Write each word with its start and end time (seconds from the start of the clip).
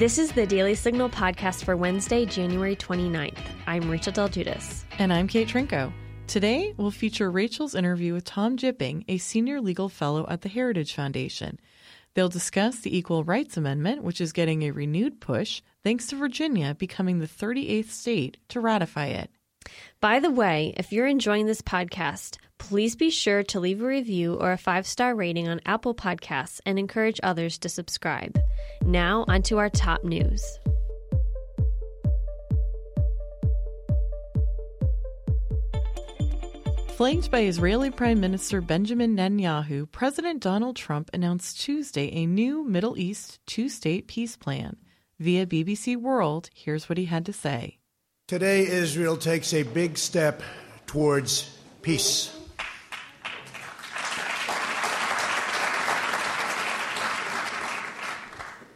This 0.00 0.16
is 0.16 0.32
the 0.32 0.46
Daily 0.46 0.74
Signal 0.74 1.10
podcast 1.10 1.62
for 1.62 1.76
Wednesday, 1.76 2.24
January 2.24 2.74
29th. 2.74 3.36
I'm 3.66 3.90
Rachel 3.90 4.14
Del 4.14 4.30
Guidice. 4.30 4.86
And 4.98 5.12
I'm 5.12 5.28
Kate 5.28 5.46
Trinko. 5.46 5.92
Today, 6.26 6.72
we'll 6.78 6.90
feature 6.90 7.30
Rachel's 7.30 7.74
interview 7.74 8.14
with 8.14 8.24
Tom 8.24 8.56
Jipping, 8.56 9.04
a 9.08 9.18
senior 9.18 9.60
legal 9.60 9.90
fellow 9.90 10.24
at 10.30 10.40
the 10.40 10.48
Heritage 10.48 10.94
Foundation. 10.94 11.60
They'll 12.14 12.30
discuss 12.30 12.80
the 12.80 12.96
Equal 12.96 13.24
Rights 13.24 13.58
Amendment, 13.58 14.02
which 14.02 14.22
is 14.22 14.32
getting 14.32 14.62
a 14.62 14.70
renewed 14.70 15.20
push 15.20 15.60
thanks 15.84 16.06
to 16.06 16.16
Virginia 16.16 16.74
becoming 16.74 17.18
the 17.18 17.26
38th 17.26 17.90
state 17.90 18.38
to 18.48 18.58
ratify 18.58 19.08
it. 19.08 19.30
By 20.00 20.20
the 20.20 20.30
way, 20.30 20.74
if 20.76 20.92
you're 20.92 21.06
enjoying 21.06 21.46
this 21.46 21.62
podcast, 21.62 22.38
please 22.58 22.96
be 22.96 23.10
sure 23.10 23.42
to 23.44 23.60
leave 23.60 23.82
a 23.82 23.86
review 23.86 24.34
or 24.34 24.52
a 24.52 24.58
five 24.58 24.86
star 24.86 25.14
rating 25.14 25.48
on 25.48 25.60
Apple 25.66 25.94
Podcasts 25.94 26.60
and 26.64 26.78
encourage 26.78 27.20
others 27.22 27.58
to 27.58 27.68
subscribe. 27.68 28.38
Now, 28.82 29.24
onto 29.28 29.58
our 29.58 29.70
top 29.70 30.04
news. 30.04 30.42
Flanked 37.00 37.30
by 37.30 37.44
Israeli 37.44 37.90
Prime 37.90 38.20
Minister 38.20 38.60
Benjamin 38.60 39.16
Netanyahu, 39.16 39.90
President 39.90 40.42
Donald 40.42 40.76
Trump 40.76 41.08
announced 41.14 41.58
Tuesday 41.58 42.12
a 42.12 42.26
new 42.26 42.62
Middle 42.62 42.98
East 42.98 43.40
two 43.46 43.70
state 43.70 44.06
peace 44.06 44.36
plan. 44.36 44.76
Via 45.18 45.46
BBC 45.46 45.96
World, 45.96 46.50
here's 46.54 46.90
what 46.90 46.98
he 46.98 47.06
had 47.06 47.24
to 47.24 47.32
say. 47.32 47.79
Today, 48.30 48.64
Israel 48.64 49.16
takes 49.16 49.52
a 49.54 49.64
big 49.64 49.98
step 49.98 50.44
towards 50.86 51.52
peace. 51.82 52.32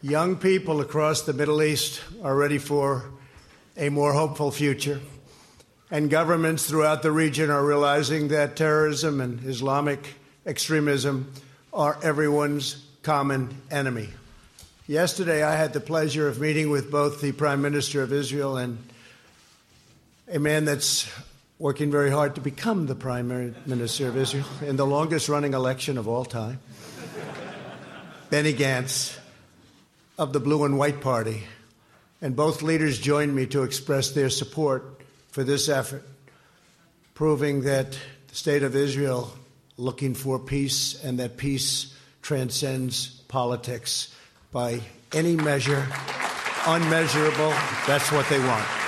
Young 0.03 0.35
people 0.39 0.81
across 0.81 1.23
the 1.23 1.33
Middle 1.33 1.63
East 1.63 2.03
are 2.25 2.35
ready 2.35 2.59
for 2.59 3.05
a 3.77 3.91
more 3.91 4.13
hopeful 4.13 4.51
future 4.51 5.01
and 5.89 6.11
governments 6.11 6.69
throughout 6.69 7.05
the 7.05 7.13
region 7.13 7.49
are 7.49 7.65
realizing 7.65 8.27
that 8.35 8.57
terrorism 8.57 9.21
and 9.21 9.47
Islamic 9.47 10.15
extremism 10.45 11.33
are 11.73 11.97
everyone's 12.03 12.85
common 13.05 13.63
enemy. 13.71 14.09
Yesterday, 14.89 15.45
I 15.45 15.55
had 15.55 15.73
the 15.73 15.81
pleasure 15.81 16.27
of 16.27 16.41
meeting 16.41 16.71
with 16.71 16.91
both 16.91 17.21
the 17.21 17.31
Prime 17.31 17.63
Minister 17.63 18.03
of 18.03 18.13
Israel 18.13 18.57
and 18.57 18.79
a 20.29 20.39
man 20.39 20.65
that's 20.65 21.11
working 21.59 21.91
very 21.91 22.11
hard 22.11 22.35
to 22.35 22.41
become 22.41 22.87
the 22.87 22.95
Prime 22.95 23.55
Minister 23.67 24.09
of 24.09 24.17
Israel 24.17 24.47
in 24.67 24.77
the 24.77 24.87
longest 24.87 25.29
running 25.29 25.55
election 25.55 25.99
of 25.99 26.09
all 26.09 26.25
time, 26.25 26.61
Benny 28.31 28.55
Gantz 28.55 29.19
of 30.19 30.33
the 30.33 30.41
Blue 30.41 30.65
and 30.65 30.79
White 30.79 31.01
Party. 31.01 31.45
And 32.23 32.35
both 32.35 32.63
leaders 32.63 32.99
joined 32.99 33.35
me 33.35 33.47
to 33.49 33.65
express 33.65 34.13
their 34.13 34.31
support 34.31 35.03
for 35.31 35.45
this 35.45 35.69
effort, 35.69 36.05
proving 37.13 37.63
that 37.63 37.99
the 38.29 38.35
state 38.35 38.63
of 38.63 38.75
Israel 38.75 39.31
looking 39.77 40.15
for 40.15 40.39
peace 40.39 41.03
and 41.05 41.19
that 41.19 41.37
peace 41.37 41.95
transcends 42.23 43.09
politics 43.29 44.15
by 44.53 44.81
any 45.13 45.37
measure, 45.37 45.87
unmeasurable. 46.67 47.51
That's 47.87 48.11
what 48.11 48.27
they 48.29 48.39
want. 48.39 48.84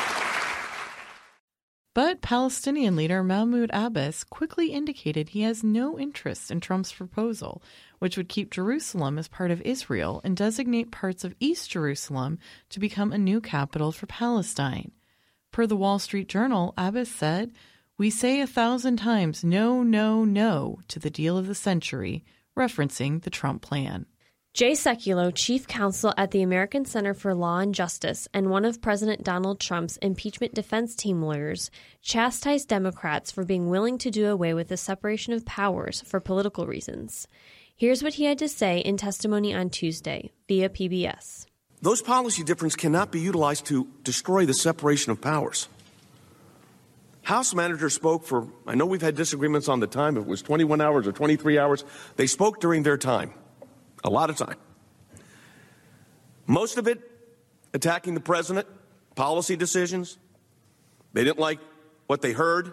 But 1.97 2.21
Palestinian 2.21 2.95
leader 2.95 3.25
Mahmoud 3.25 3.71
Abbas 3.73 4.23
quickly 4.23 4.67
indicated 4.71 5.31
he 5.31 5.41
has 5.41 5.65
no 5.65 5.99
interest 5.99 6.51
in 6.51 6.61
Trump's 6.61 6.93
proposal, 6.93 7.63
which 8.01 8.19
would 8.19 8.29
keep 8.29 8.51
Jerusalem 8.51 9.17
as 9.17 9.29
part 9.29 9.51
of 9.51 9.63
Israel 9.63 10.21
and 10.23 10.37
designate 10.37 10.91
parts 10.91 11.25
of 11.25 11.35
East 11.41 11.71
Jerusalem 11.71 12.39
to 12.69 12.79
become 12.79 13.13
a 13.13 13.17
new 13.17 13.41
capital 13.41 13.93
for 13.93 14.05
Palestine. 14.05 14.93
Per 15.53 15.67
the 15.67 15.75
Wall 15.75 15.99
Street 15.99 16.29
Journal, 16.29 16.75
Abbas 16.77 17.09
said, 17.09 17.53
We 17.97 18.11
say 18.11 18.43
a 18.43 18.47
thousand 18.47 18.99
times 18.99 19.43
no, 19.43 19.83
no, 19.83 20.27
no 20.27 20.81
to 20.89 20.99
the 20.99 21.09
deal 21.09 21.39
of 21.39 21.47
the 21.47 21.55
century, 21.55 22.27
referencing 22.55 23.23
the 23.23 23.31
Trump 23.31 23.63
plan. 23.63 24.05
Jay 24.57 24.73
Sekulow, 24.73 25.31
chief 25.35 25.69
counsel 25.69 26.15
at 26.17 26.31
the 26.31 26.41
American 26.41 26.87
Center 26.87 27.13
for 27.13 27.35
Law 27.35 27.59
and 27.59 27.75
Justice 27.75 28.27
and 28.33 28.49
one 28.49 28.65
of 28.65 28.81
President 28.81 29.23
Donald 29.23 29.61
Trump's 29.61 29.99
impeachment 29.99 30.55
defense 30.55 30.97
team 30.97 31.21
lawyers, 31.21 31.71
chastised 32.01 32.67
Democrats 32.67 33.31
for 33.31 33.45
being 33.45 33.69
willing 33.69 33.99
to 33.99 34.11
do 34.11 34.31
away 34.31 34.55
with 34.55 34.69
the 34.69 34.79
separation 34.79 35.35
of 35.35 35.45
powers 35.45 36.01
for 36.07 36.21
political 36.21 36.67
reasons. 36.67 37.29
Here's 37.77 38.03
what 38.03 38.15
he 38.15 38.25
had 38.25 38.39
to 38.39 38.49
say 38.49 38.79
in 38.79 38.97
testimony 38.97 39.53
on 39.55 39.69
Tuesday 39.69 40.31
via 40.49 40.71
PBS. 40.71 41.45
Those 41.83 42.01
policy 42.01 42.43
differences 42.43 42.77
cannot 42.77 43.13
be 43.13 43.21
utilized 43.21 43.67
to 43.67 43.87
destroy 44.05 44.47
the 44.47 44.55
separation 44.55 45.13
of 45.13 45.21
powers. 45.21 45.69
House 47.25 47.55
managers 47.55 47.93
spoke 47.93 48.25
for, 48.25 48.49
I 48.67 48.75
know 48.75 48.87
we've 48.87 49.03
had 49.03 49.17
disagreements 49.17 49.69
on 49.69 49.81
the 49.81 49.87
time, 49.87 50.17
if 50.17 50.23
it 50.23 50.27
was 50.27 50.41
21 50.41 50.81
hours 50.81 51.07
or 51.07 51.13
23 51.13 51.59
hours. 51.59 51.85
They 52.17 52.27
spoke 52.27 52.59
during 52.59 52.85
their 52.85 52.97
time, 52.97 53.35
a 54.05 54.11
lot 54.11 54.31
of 54.31 54.37
time. 54.37 54.57
Most 56.47 56.79
of 56.79 56.87
it 56.87 57.01
attacking 57.75 58.15
the 58.15 58.21
president, 58.21 58.67
policy 59.15 59.57
decisions. 59.57 60.19
They 61.13 61.25
didn't 61.25 61.39
like 61.39 61.59
what 62.07 62.23
they 62.23 62.33
heard. 62.33 62.73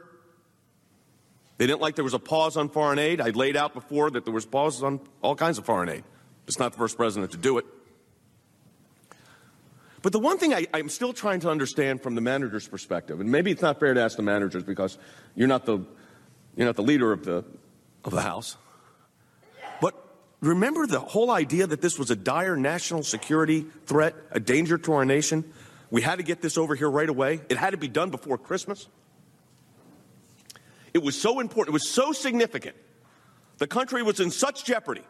They 1.58 1.68
didn't 1.68 1.82
like 1.82 1.96
there 1.96 2.04
was 2.04 2.14
a 2.14 2.20
pause 2.20 2.58
on 2.58 2.70
foreign 2.70 3.00
aid. 3.00 3.22
I 3.22 3.30
laid 3.30 3.56
out 3.56 3.74
before 3.74 4.12
that 4.12 4.26
there 4.26 4.34
was 4.34 4.46
pauses 4.46 4.84
on 4.84 5.00
all 5.22 5.36
kinds 5.36 5.58
of 5.58 5.66
foreign 5.66 5.90
aid. 5.90 6.04
It's 6.48 6.60
not 6.60 6.72
the 6.72 6.78
first 6.78 6.98
president 6.98 7.32
to 7.32 7.38
do 7.38 7.58
it. 7.58 7.66
But 10.02 10.12
the 10.12 10.20
one 10.20 10.38
thing 10.38 10.54
I, 10.54 10.68
am 10.74 10.90
still 10.90 11.14
trying 11.14 11.40
to 11.42 11.50
understand 11.50 12.04
from 12.04 12.16
the 12.16 12.22
manager's 12.22 12.68
perspective, 12.68 13.22
and 13.22 13.32
maybe 13.32 13.52
it's 13.52 13.62
not 13.62 13.80
fair 13.80 13.94
to 13.94 14.02
ask 14.02 14.18
the 14.18 14.24
managers 14.24 14.64
because 14.64 14.98
you're 15.34 15.48
not 15.48 15.66
the, 15.66 15.80
you're 16.58 16.68
not 16.68 16.76
the 16.76 16.84
leader 16.84 17.14
of 17.14 17.24
the, 17.24 17.46
of 18.04 18.12
the 18.12 18.22
House. 18.22 18.58
Remember 20.44 20.86
the 20.86 21.00
whole 21.00 21.32
idea 21.32 21.66
that 21.66 21.82
this 21.82 21.98
was 21.98 22.12
a 22.12 22.18
dire 22.18 22.58
national 22.58 23.04
security 23.04 23.66
threat, 23.86 24.14
a 24.30 24.42
danger 24.42 24.78
to 24.78 24.92
our 24.92 25.06
nation? 25.06 25.46
We 25.90 26.02
had 26.02 26.18
to 26.18 26.24
get 26.24 26.42
this 26.42 26.58
over 26.58 26.76
here 26.76 26.92
right 26.92 27.08
away. 27.08 27.40
It 27.48 27.56
had 27.56 27.70
to 27.70 27.78
be 27.78 27.88
done 27.88 28.10
before 28.10 28.38
Christmas. 28.38 28.90
It 30.94 31.02
was 31.02 31.20
so 31.20 31.40
important, 31.40 31.70
it 31.70 31.74
was 31.74 31.88
so 31.88 32.12
significant. 32.12 32.76
The 33.60 33.68
country 33.68 34.04
was 34.04 34.20
in 34.20 34.32
such 34.32 34.66
jeopardy. 34.66 35.04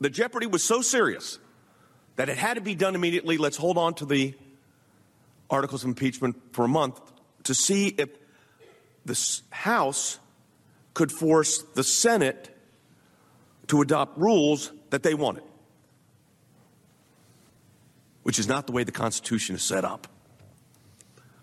The 0.00 0.10
jeopardy 0.10 0.46
was 0.46 0.64
so 0.64 0.82
serious 0.82 1.38
that 2.16 2.28
it 2.28 2.36
had 2.36 2.54
to 2.54 2.60
be 2.60 2.74
done 2.74 2.96
immediately. 2.96 3.38
Let's 3.38 3.56
hold 3.56 3.78
on 3.78 3.94
to 3.94 4.04
the 4.04 4.34
articles 5.48 5.84
of 5.84 5.90
impeachment 5.90 6.36
for 6.50 6.64
a 6.64 6.68
month 6.68 7.00
to 7.44 7.54
see 7.54 7.86
if 7.86 8.08
the 9.04 9.40
House 9.50 10.18
could 10.92 11.12
force 11.12 11.58
the 11.74 11.84
Senate 11.84 12.50
to 13.68 13.82
adopt 13.82 14.18
rules 14.18 14.72
that 14.90 15.02
they 15.02 15.14
wanted, 15.14 15.42
which 18.22 18.38
is 18.38 18.48
not 18.48 18.66
the 18.66 18.72
way 18.72 18.84
the 18.84 18.92
Constitution 18.92 19.54
is 19.54 19.62
set 19.62 19.84
up. 19.84 20.06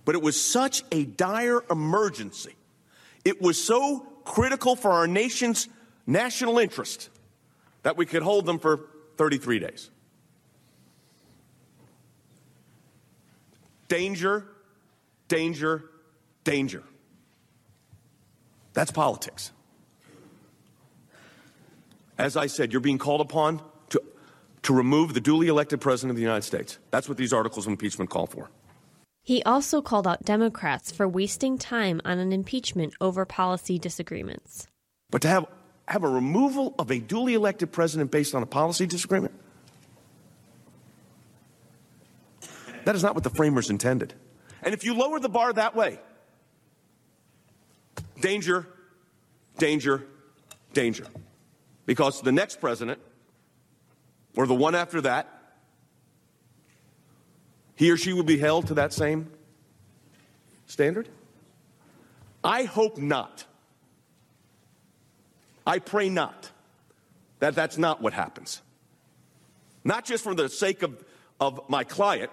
But 0.06 0.16
it 0.16 0.22
was 0.22 0.40
such 0.40 0.84
a 0.92 1.06
dire 1.06 1.64
emergency. 1.70 2.56
It 3.24 3.42
was 3.42 3.64
so 3.64 4.00
critical 4.24 4.76
for 4.76 4.92
our 4.92 5.08
nation's 5.08 5.68
national 6.08 6.58
interest 6.58 7.10
that 7.84 7.98
we 7.98 8.06
could 8.06 8.24
hold 8.24 8.46
them 8.46 8.60
for 8.60 8.88
33 9.18 9.60
days. 9.60 9.90
Danger, 13.88 14.48
danger, 15.28 15.84
danger. 16.44 16.84
That's 18.74 18.92
politics. 18.92 19.52
As 22.22 22.38
I 22.38 22.46
said, 22.46 22.72
you're 22.72 22.82
being 22.82 23.00
called 23.00 23.20
upon 23.20 23.62
to, 23.90 24.02
to 24.62 24.74
remove 24.74 25.16
the 25.16 25.22
duly 25.22 25.48
elected 25.48 25.82
President 25.82 26.12
of 26.12 26.18
the 26.18 26.22
United 26.22 26.44
States. 26.44 26.78
That's 26.92 27.10
what 27.10 27.18
these 27.18 27.34
articles 27.34 27.66
of 27.66 27.72
impeachment 27.72 28.12
call 28.12 28.28
for. 28.28 28.52
He 29.24 29.42
also 29.44 29.82
called 29.82 30.08
out 30.08 30.24
Democrats 30.24 30.92
for 30.92 31.08
wasting 31.08 31.58
time 31.58 32.00
on 32.06 32.20
an 32.20 32.32
impeachment 32.32 32.94
over 33.02 33.26
policy 33.26 33.80
disagreements. 33.80 34.68
But 35.10 35.24
to 35.24 35.28
have, 35.30 35.46
have 35.88 36.04
a 36.04 36.10
removal 36.10 36.76
of 36.78 36.92
a 36.92 37.00
duly 37.00 37.34
elected 37.34 37.72
president 37.72 38.12
based 38.12 38.36
on 38.36 38.44
a 38.44 38.48
policy 38.48 38.86
disagreement? 38.86 39.34
That 42.86 42.96
is 42.96 43.04
not 43.04 43.16
what 43.16 43.24
the 43.24 43.30
framers 43.32 43.70
intended. 43.70 44.14
And 44.62 44.74
if 44.76 44.84
you 44.84 44.94
lower 44.94 45.20
the 45.20 45.30
bar 45.30 45.54
that 45.54 45.76
way, 45.76 46.00
danger, 48.20 48.68
danger, 49.58 50.06
danger. 50.74 51.06
Because 51.92 52.22
the 52.22 52.32
next 52.32 52.62
president, 52.62 53.02
or 54.38 54.48
the 54.48 54.56
one 54.56 54.76
after 54.76 55.02
that, 55.02 55.28
he 57.76 57.92
or 57.92 57.98
she 57.98 58.14
will 58.14 58.24
be 58.24 58.38
held 58.38 58.68
to 58.68 58.76
that 58.76 58.94
same 58.94 59.30
standard? 60.68 61.10
I 62.46 62.64
hope 62.64 62.98
not. 62.98 63.44
I 65.68 65.80
pray 65.80 66.08
not 66.08 66.50
that 67.40 67.56
that's 67.56 67.78
not 67.78 68.02
what 68.02 68.14
happens. 68.14 68.62
not 69.84 70.06
just 70.06 70.24
for 70.24 70.34
the 70.34 70.48
sake 70.48 70.84
of, 70.84 71.04
of 71.42 71.60
my 71.68 71.84
client, 71.84 72.32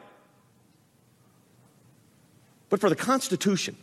but 2.68 2.80
for 2.80 2.88
the 2.88 2.94
Constitution. 2.94 3.76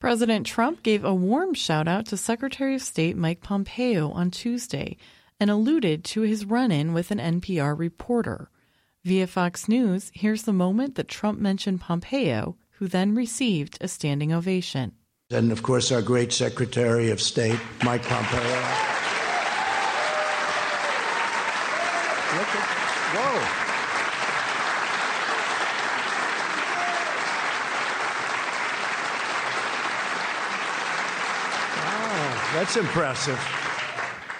President 0.00 0.46
Trump 0.46 0.84
gave 0.84 1.04
a 1.04 1.12
warm 1.12 1.54
shout 1.54 1.88
out 1.88 2.06
to 2.06 2.16
Secretary 2.16 2.76
of 2.76 2.82
State 2.82 3.16
Mike 3.16 3.40
Pompeo 3.40 4.12
on 4.12 4.30
Tuesday 4.30 4.96
and 5.40 5.50
alluded 5.50 6.04
to 6.04 6.20
his 6.20 6.44
run 6.44 6.70
in 6.70 6.92
with 6.94 7.10
an 7.10 7.18
NPR 7.18 7.76
reporter. 7.76 8.48
Via 9.04 9.26
Fox 9.26 9.68
News, 9.68 10.12
here's 10.14 10.44
the 10.44 10.52
moment 10.52 10.94
that 10.94 11.08
Trump 11.08 11.40
mentioned 11.40 11.80
Pompeo, 11.80 12.56
who 12.78 12.86
then 12.86 13.16
received 13.16 13.76
a 13.80 13.88
standing 13.88 14.32
ovation. 14.32 14.92
And 15.30 15.50
of 15.50 15.64
course, 15.64 15.90
our 15.90 16.02
great 16.02 16.32
Secretary 16.32 17.10
of 17.10 17.20
State, 17.20 17.58
Mike 17.82 18.04
Pompeo. 18.04 18.38
Look 22.38 22.54
at, 22.54 23.64
whoa. 23.64 23.67
That's 32.58 32.76
impressive. 32.76 33.38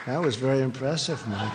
That 0.05 0.21
was 0.21 0.35
very 0.35 0.61
impressive, 0.61 1.25
Mike. 1.29 1.55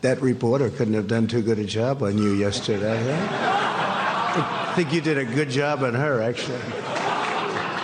that 0.00 0.20
reporter 0.20 0.70
couldn't 0.70 0.94
have 0.94 1.06
done 1.06 1.28
too 1.28 1.40
good 1.40 1.60
a 1.60 1.64
job 1.64 2.02
on 2.02 2.18
you 2.18 2.32
yesterday, 2.32 2.98
right? 3.08 3.28
I 3.30 4.72
think 4.74 4.92
you 4.92 5.00
did 5.00 5.18
a 5.18 5.24
good 5.24 5.50
job 5.50 5.84
on 5.84 5.94
her, 5.94 6.20
actually. 6.20 6.58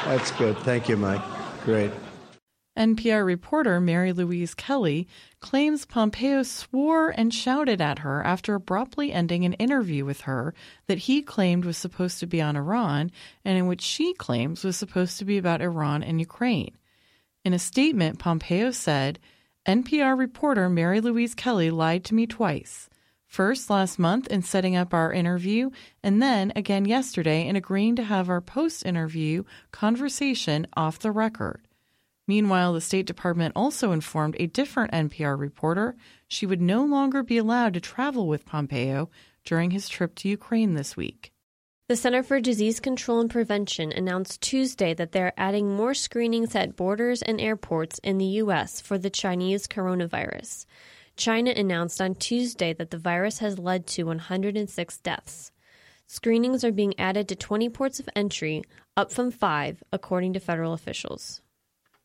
That's 0.06 0.32
good. 0.32 0.58
Thank 0.58 0.88
you, 0.88 0.96
Mike. 0.96 1.22
Great. 1.64 1.92
NPR 2.78 3.26
reporter 3.26 3.80
Mary 3.80 4.12
Louise 4.12 4.54
Kelly 4.54 5.08
claims 5.40 5.84
Pompeo 5.84 6.44
swore 6.44 7.10
and 7.10 7.34
shouted 7.34 7.80
at 7.80 7.98
her 7.98 8.22
after 8.22 8.54
abruptly 8.54 9.12
ending 9.12 9.44
an 9.44 9.54
interview 9.54 10.04
with 10.04 10.22
her 10.22 10.54
that 10.86 10.98
he 10.98 11.20
claimed 11.20 11.64
was 11.64 11.76
supposed 11.76 12.20
to 12.20 12.26
be 12.26 12.40
on 12.40 12.56
Iran 12.56 13.10
and 13.44 13.58
in 13.58 13.66
which 13.66 13.82
she 13.82 14.14
claims 14.14 14.62
was 14.62 14.76
supposed 14.76 15.18
to 15.18 15.24
be 15.24 15.36
about 15.36 15.60
Iran 15.60 16.04
and 16.04 16.20
Ukraine. 16.20 16.76
In 17.44 17.52
a 17.52 17.58
statement, 17.58 18.20
Pompeo 18.20 18.70
said, 18.70 19.18
NPR 19.66 20.16
reporter 20.16 20.70
Mary 20.70 21.00
Louise 21.00 21.34
Kelly 21.34 21.70
lied 21.70 22.04
to 22.04 22.14
me 22.14 22.26
twice. 22.26 22.88
First 23.26 23.68
last 23.68 23.98
month 23.98 24.26
in 24.28 24.42
setting 24.42 24.76
up 24.76 24.94
our 24.94 25.12
interview, 25.12 25.70
and 26.02 26.22
then 26.22 26.52
again 26.56 26.84
yesterday 26.84 27.46
in 27.46 27.56
agreeing 27.56 27.96
to 27.96 28.04
have 28.04 28.28
our 28.28 28.40
post 28.40 28.86
interview 28.86 29.42
conversation 29.72 30.66
off 30.76 30.98
the 30.98 31.12
record. 31.12 31.66
Meanwhile, 32.30 32.74
the 32.74 32.80
State 32.80 33.06
Department 33.06 33.54
also 33.56 33.90
informed 33.90 34.36
a 34.38 34.46
different 34.46 34.92
NPR 34.92 35.36
reporter 35.36 35.96
she 36.28 36.46
would 36.46 36.60
no 36.60 36.84
longer 36.84 37.24
be 37.24 37.36
allowed 37.38 37.74
to 37.74 37.80
travel 37.80 38.28
with 38.28 38.46
Pompeo 38.46 39.10
during 39.44 39.72
his 39.72 39.88
trip 39.88 40.14
to 40.14 40.28
Ukraine 40.28 40.74
this 40.74 40.96
week. 40.96 41.32
The 41.88 41.96
Center 41.96 42.22
for 42.22 42.40
Disease 42.40 42.78
Control 42.78 43.18
and 43.18 43.28
Prevention 43.28 43.90
announced 43.90 44.40
Tuesday 44.40 44.94
that 44.94 45.10
they're 45.10 45.32
adding 45.36 45.74
more 45.74 45.92
screenings 45.92 46.54
at 46.54 46.76
borders 46.76 47.20
and 47.20 47.40
airports 47.40 47.98
in 48.04 48.18
the 48.18 48.32
U.S. 48.44 48.80
for 48.80 48.96
the 48.96 49.10
Chinese 49.10 49.66
coronavirus. 49.66 50.66
China 51.16 51.50
announced 51.50 52.00
on 52.00 52.14
Tuesday 52.14 52.72
that 52.74 52.92
the 52.92 52.96
virus 52.96 53.40
has 53.40 53.58
led 53.58 53.88
to 53.88 54.04
106 54.04 54.98
deaths. 54.98 55.50
Screenings 56.06 56.62
are 56.62 56.70
being 56.70 56.94
added 56.96 57.26
to 57.26 57.34
20 57.34 57.68
ports 57.70 57.98
of 57.98 58.08
entry, 58.14 58.62
up 58.96 59.10
from 59.10 59.32
five, 59.32 59.82
according 59.92 60.34
to 60.34 60.38
federal 60.38 60.72
officials. 60.72 61.40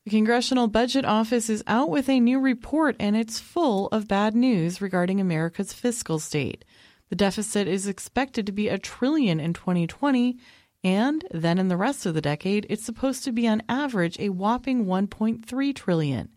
The 0.05 0.11
Congressional 0.11 0.67
Budget 0.67 1.03
Office 1.03 1.49
is 1.49 1.63
out 1.65 1.89
with 1.89 2.09
a 2.09 2.19
new 2.19 2.39
report, 2.39 2.95
and 2.99 3.17
it's 3.17 3.39
full 3.39 3.87
of 3.87 4.07
bad 4.07 4.35
news 4.35 4.79
regarding 4.79 5.19
America's 5.19 5.73
fiscal 5.73 6.19
state. 6.19 6.63
The 7.09 7.15
deficit 7.15 7.67
is 7.67 7.87
expected 7.87 8.45
to 8.45 8.51
be 8.51 8.67
a 8.67 8.77
trillion 8.77 9.39
in 9.39 9.53
2020, 9.53 10.37
and 10.83 11.25
then 11.31 11.57
in 11.57 11.69
the 11.69 11.75
rest 11.75 12.05
of 12.05 12.13
the 12.13 12.21
decade, 12.21 12.67
it's 12.69 12.85
supposed 12.85 13.23
to 13.23 13.31
be 13.31 13.47
on 13.47 13.63
average 13.67 14.19
a 14.19 14.29
whopping 14.29 14.85
1.3 14.85 15.75
trillion. 15.75 16.29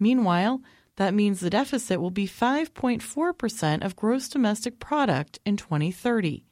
Meanwhile, 0.00 0.60
that 0.96 1.14
means 1.14 1.38
the 1.38 1.50
deficit 1.50 2.00
will 2.00 2.10
be 2.10 2.26
5.4% 2.26 3.84
of 3.84 3.94
gross 3.94 4.28
domestic 4.28 4.80
product 4.80 5.38
in 5.46 5.56
2030. 5.56 6.44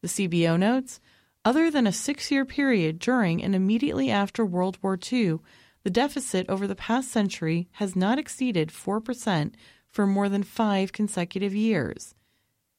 The 0.00 0.08
CBO 0.08 0.60
notes, 0.60 1.00
other 1.44 1.72
than 1.72 1.88
a 1.88 1.92
six 1.92 2.30
year 2.30 2.44
period 2.44 3.00
during 3.00 3.42
and 3.42 3.52
immediately 3.52 4.12
after 4.12 4.46
World 4.46 4.78
War 4.80 4.96
II, 5.12 5.40
the 5.84 5.90
deficit 5.90 6.46
over 6.48 6.66
the 6.66 6.74
past 6.74 7.10
century 7.10 7.68
has 7.72 7.94
not 7.94 8.18
exceeded 8.18 8.70
4% 8.70 9.52
for 9.90 10.06
more 10.06 10.28
than 10.28 10.42
five 10.42 10.92
consecutive 10.92 11.54
years. 11.54 12.14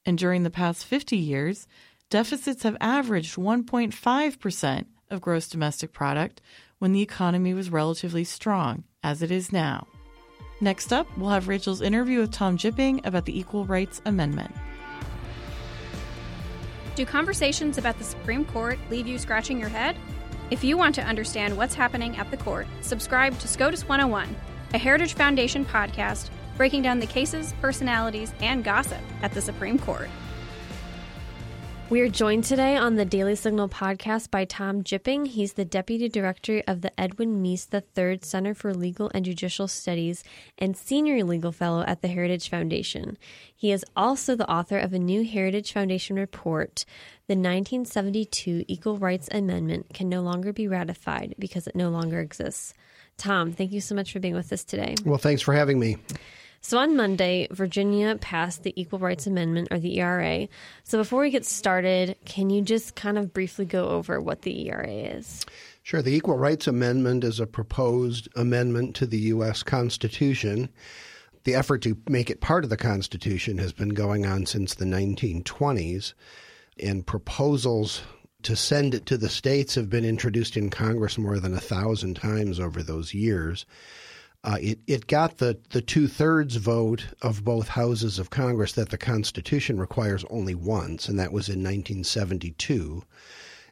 And 0.06 0.18
during 0.18 0.44
the 0.44 0.50
past 0.50 0.86
50 0.86 1.16
years, 1.16 1.68
deficits 2.10 2.64
have 2.64 2.78
averaged 2.82 3.36
1.5% 3.36 4.86
of 5.10 5.22
gross 5.22 5.48
domestic 5.48 5.94
product 5.94 6.42
when 6.80 6.92
the 6.92 7.02
economy 7.02 7.54
was 7.54 7.70
relatively 7.70 8.24
strong, 8.24 8.84
as 9.04 9.22
it 9.22 9.32
is 9.32 9.52
now. 9.52 9.88
Next 10.60 10.92
up, 10.92 11.08
we'll 11.18 11.30
have 11.30 11.48
Rachel's 11.48 11.82
interview 11.82 12.20
with 12.20 12.32
Tom 12.32 12.58
Jipping 12.58 13.06
about 13.06 13.26
the 13.26 13.38
Equal 13.38 13.66
Rights 13.66 14.02
Amendment. 14.06 14.54
Do 16.96 17.06
conversations 17.06 17.78
about 17.78 17.98
the 17.98 18.04
Supreme 18.04 18.46
Court 18.46 18.80
leave 18.90 19.06
you 19.06 19.20
scratching 19.20 19.60
your 19.60 19.70
head? 19.70 19.96
If 20.52 20.64
you 20.64 20.78
want 20.78 20.94
to 20.96 21.02
understand 21.02 21.58
what's 21.58 21.74
happening 21.74 22.18
at 22.18 22.30
the 22.30 22.38
court, 22.38 22.68
subscribe 22.82 23.38
to 23.40 23.48
SCOTUS 23.48 23.90
101, 23.90 24.36
a 24.76 24.78
Heritage 24.78 25.16
Foundation 25.16 25.66
podcast 25.66 26.30
breaking 26.56 26.84
down 26.84 27.00
the 27.00 27.08
cases, 27.08 27.56
personalities, 27.62 28.32
and 28.40 28.64
gossip 28.64 29.02
at 29.24 29.32
the 29.34 29.42
Supreme 29.42 29.80
Court. 29.80 30.08
We 31.88 32.02
are 32.02 32.10
joined 32.10 32.46
today 32.46 32.76
on 32.76 32.96
the 32.96 33.06
Daily 33.06 33.36
Signal 33.36 33.70
podcast 33.70 34.32
by 34.32 34.46
Tom 34.46 34.82
Jipping. 34.82 35.28
He's 35.28 35.54
the 35.54 35.64
Deputy 35.64 36.10
Director 36.10 36.64
of 36.68 36.82
the 36.82 37.00
Edwin 37.00 37.44
Meese 37.44 37.68
III 37.72 38.22
Center 38.24 38.56
for 38.56 38.74
Legal 38.74 39.12
and 39.14 39.24
Judicial 39.24 39.68
Studies 39.68 40.24
and 40.58 40.76
Senior 40.76 41.24
Legal 41.24 41.52
Fellow 41.52 41.84
at 41.86 42.02
the 42.02 42.08
Heritage 42.08 42.50
Foundation. 42.50 43.20
He 43.56 43.72
is 43.72 43.86
also 43.96 44.36
the 44.36 44.50
author 44.50 44.80
of 44.80 44.94
a 44.94 45.00
new 45.00 45.24
Heritage 45.24 45.72
Foundation 45.72 46.16
report 46.16 46.86
the 47.28 47.34
1972 47.34 48.66
Equal 48.68 48.98
Rights 48.98 49.30
Amendment 49.32 49.94
can 49.94 50.10
no 50.10 50.22
longer 50.22 50.52
be 50.52 50.68
ratified 50.68 51.36
because 51.38 51.68
it 51.68 51.76
no 51.76 51.90
longer 51.90 52.20
exists. 52.20 52.74
Tom, 53.18 53.52
thank 53.52 53.72
you 53.72 53.82
so 53.82 53.94
much 53.94 54.12
for 54.12 54.20
being 54.20 54.34
with 54.34 54.52
us 54.52 54.64
today. 54.64 54.96
Well, 55.06 55.20
thanks 55.20 55.44
for 55.44 55.54
having 55.54 55.80
me. 55.80 55.98
So 56.66 56.80
on 56.80 56.96
Monday, 56.96 57.48
Virginia 57.52 58.16
passed 58.16 58.64
the 58.64 58.74
Equal 58.76 58.98
Rights 58.98 59.28
Amendment, 59.28 59.68
or 59.70 59.78
the 59.78 60.00
ERA. 60.00 60.48
So 60.84 60.98
before 60.98 61.22
we 61.22 61.30
get 61.30 61.46
started, 61.46 62.18
can 62.26 62.50
you 62.50 62.64
just 62.64 62.96
kind 62.96 63.20
of 63.20 63.32
briefly 63.32 63.66
go 63.66 63.90
over 63.90 64.20
what 64.20 64.42
the 64.42 64.68
ERA 64.68 64.90
is? 64.90 65.46
Sure. 65.84 66.02
The 66.02 66.16
Equal 66.16 66.40
Rights 66.40 66.66
Amendment 66.66 67.24
is 67.24 67.40
a 67.40 67.46
proposed 67.46 68.30
amendment 68.36 68.96
to 68.96 69.06
the 69.06 69.20
U.S. 69.20 69.62
Constitution. 69.62 70.70
The 71.44 71.54
effort 71.54 71.84
to 71.84 71.96
make 72.10 72.32
it 72.32 72.42
part 72.42 72.64
of 72.64 72.72
the 72.72 72.78
Constitution 72.78 73.60
has 73.60 73.72
been 73.72 73.90
going 73.90 74.26
on 74.26 74.48
since 74.48 74.74
the 74.74 74.86
1920s 74.86 76.16
and 76.80 77.06
proposals 77.06 78.02
to 78.42 78.56
send 78.56 78.96
it 78.96 79.06
to 79.06 79.20
the 79.20 79.30
states 79.30 79.76
have 79.76 79.92
been 79.92 80.04
introduced 80.04 80.58
in 80.58 80.72
Congress 80.72 81.20
more 81.20 81.40
than 81.40 81.54
a 81.54 81.62
thousand 81.62 82.16
times 82.16 82.60
over 82.60 82.82
those 82.82 83.14
years. 83.14 83.68
Uh, 84.46 84.58
it, 84.62 84.80
it 84.86 85.08
got 85.08 85.40
the, 85.40 85.58
the 85.72 85.82
two 85.82 86.08
thirds 86.08 86.58
vote 86.58 87.08
of 87.24 87.44
both 87.44 87.68
houses 87.68 88.20
of 88.20 88.30
Congress 88.30 88.74
that 88.74 88.90
the 88.90 88.98
Constitution 88.98 89.80
requires 89.80 90.24
only 90.30 90.54
once, 90.54 91.10
and 91.10 91.18
that 91.20 91.34
was 91.34 91.50
in 91.50 91.64
1972. 91.64 93.02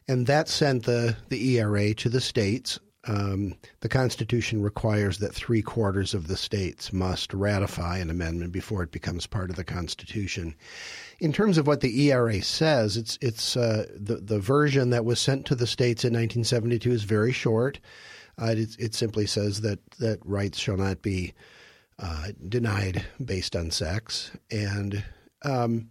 And 0.08 0.26
that 0.26 0.48
sent 0.48 0.82
the, 0.82 1.16
the 1.28 1.58
ERA 1.58 1.94
to 1.94 2.08
the 2.08 2.20
states. 2.20 2.80
Um, 3.06 3.54
the 3.80 3.88
Constitution 3.88 4.62
requires 4.62 5.18
that 5.18 5.32
three 5.32 5.62
quarters 5.62 6.12
of 6.12 6.26
the 6.26 6.36
states 6.36 6.92
must 6.92 7.32
ratify 7.32 7.98
an 7.98 8.10
amendment 8.10 8.50
before 8.50 8.82
it 8.82 8.90
becomes 8.90 9.28
part 9.28 9.50
of 9.50 9.56
the 9.56 9.62
Constitution. 9.62 10.56
In 11.20 11.32
terms 11.32 11.56
of 11.56 11.68
what 11.68 11.82
the 11.82 12.08
ERA 12.10 12.42
says, 12.42 12.96
it's 12.96 13.16
it's 13.20 13.56
uh, 13.56 13.86
the 13.94 14.16
the 14.16 14.40
version 14.40 14.90
that 14.90 15.04
was 15.04 15.20
sent 15.20 15.46
to 15.46 15.54
the 15.54 15.66
states 15.66 16.02
in 16.02 16.14
1972 16.14 16.90
is 16.90 17.04
very 17.04 17.32
short. 17.32 17.78
Uh, 18.40 18.46
it, 18.46 18.76
it, 18.78 18.94
simply 18.94 19.26
says 19.26 19.60
that 19.60 19.78
that 19.98 20.18
rights 20.24 20.58
shall 20.58 20.76
not 20.76 21.02
be 21.02 21.32
uh, 21.98 22.28
denied 22.48 23.04
based 23.24 23.54
on 23.54 23.70
sex, 23.70 24.32
and 24.50 25.04
um, 25.44 25.88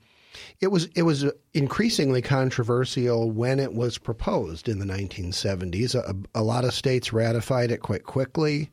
it 0.59 0.67
was 0.67 0.85
it 0.95 1.03
was 1.03 1.25
increasingly 1.53 2.21
controversial 2.21 3.31
when 3.31 3.59
it 3.59 3.73
was 3.73 3.97
proposed 3.97 4.67
in 4.67 4.79
the 4.79 4.85
1970s. 4.85 5.95
A, 5.95 6.15
a 6.35 6.43
lot 6.43 6.65
of 6.65 6.73
states 6.73 7.13
ratified 7.13 7.71
it 7.71 7.81
quite 7.81 8.03
quickly, 8.03 8.69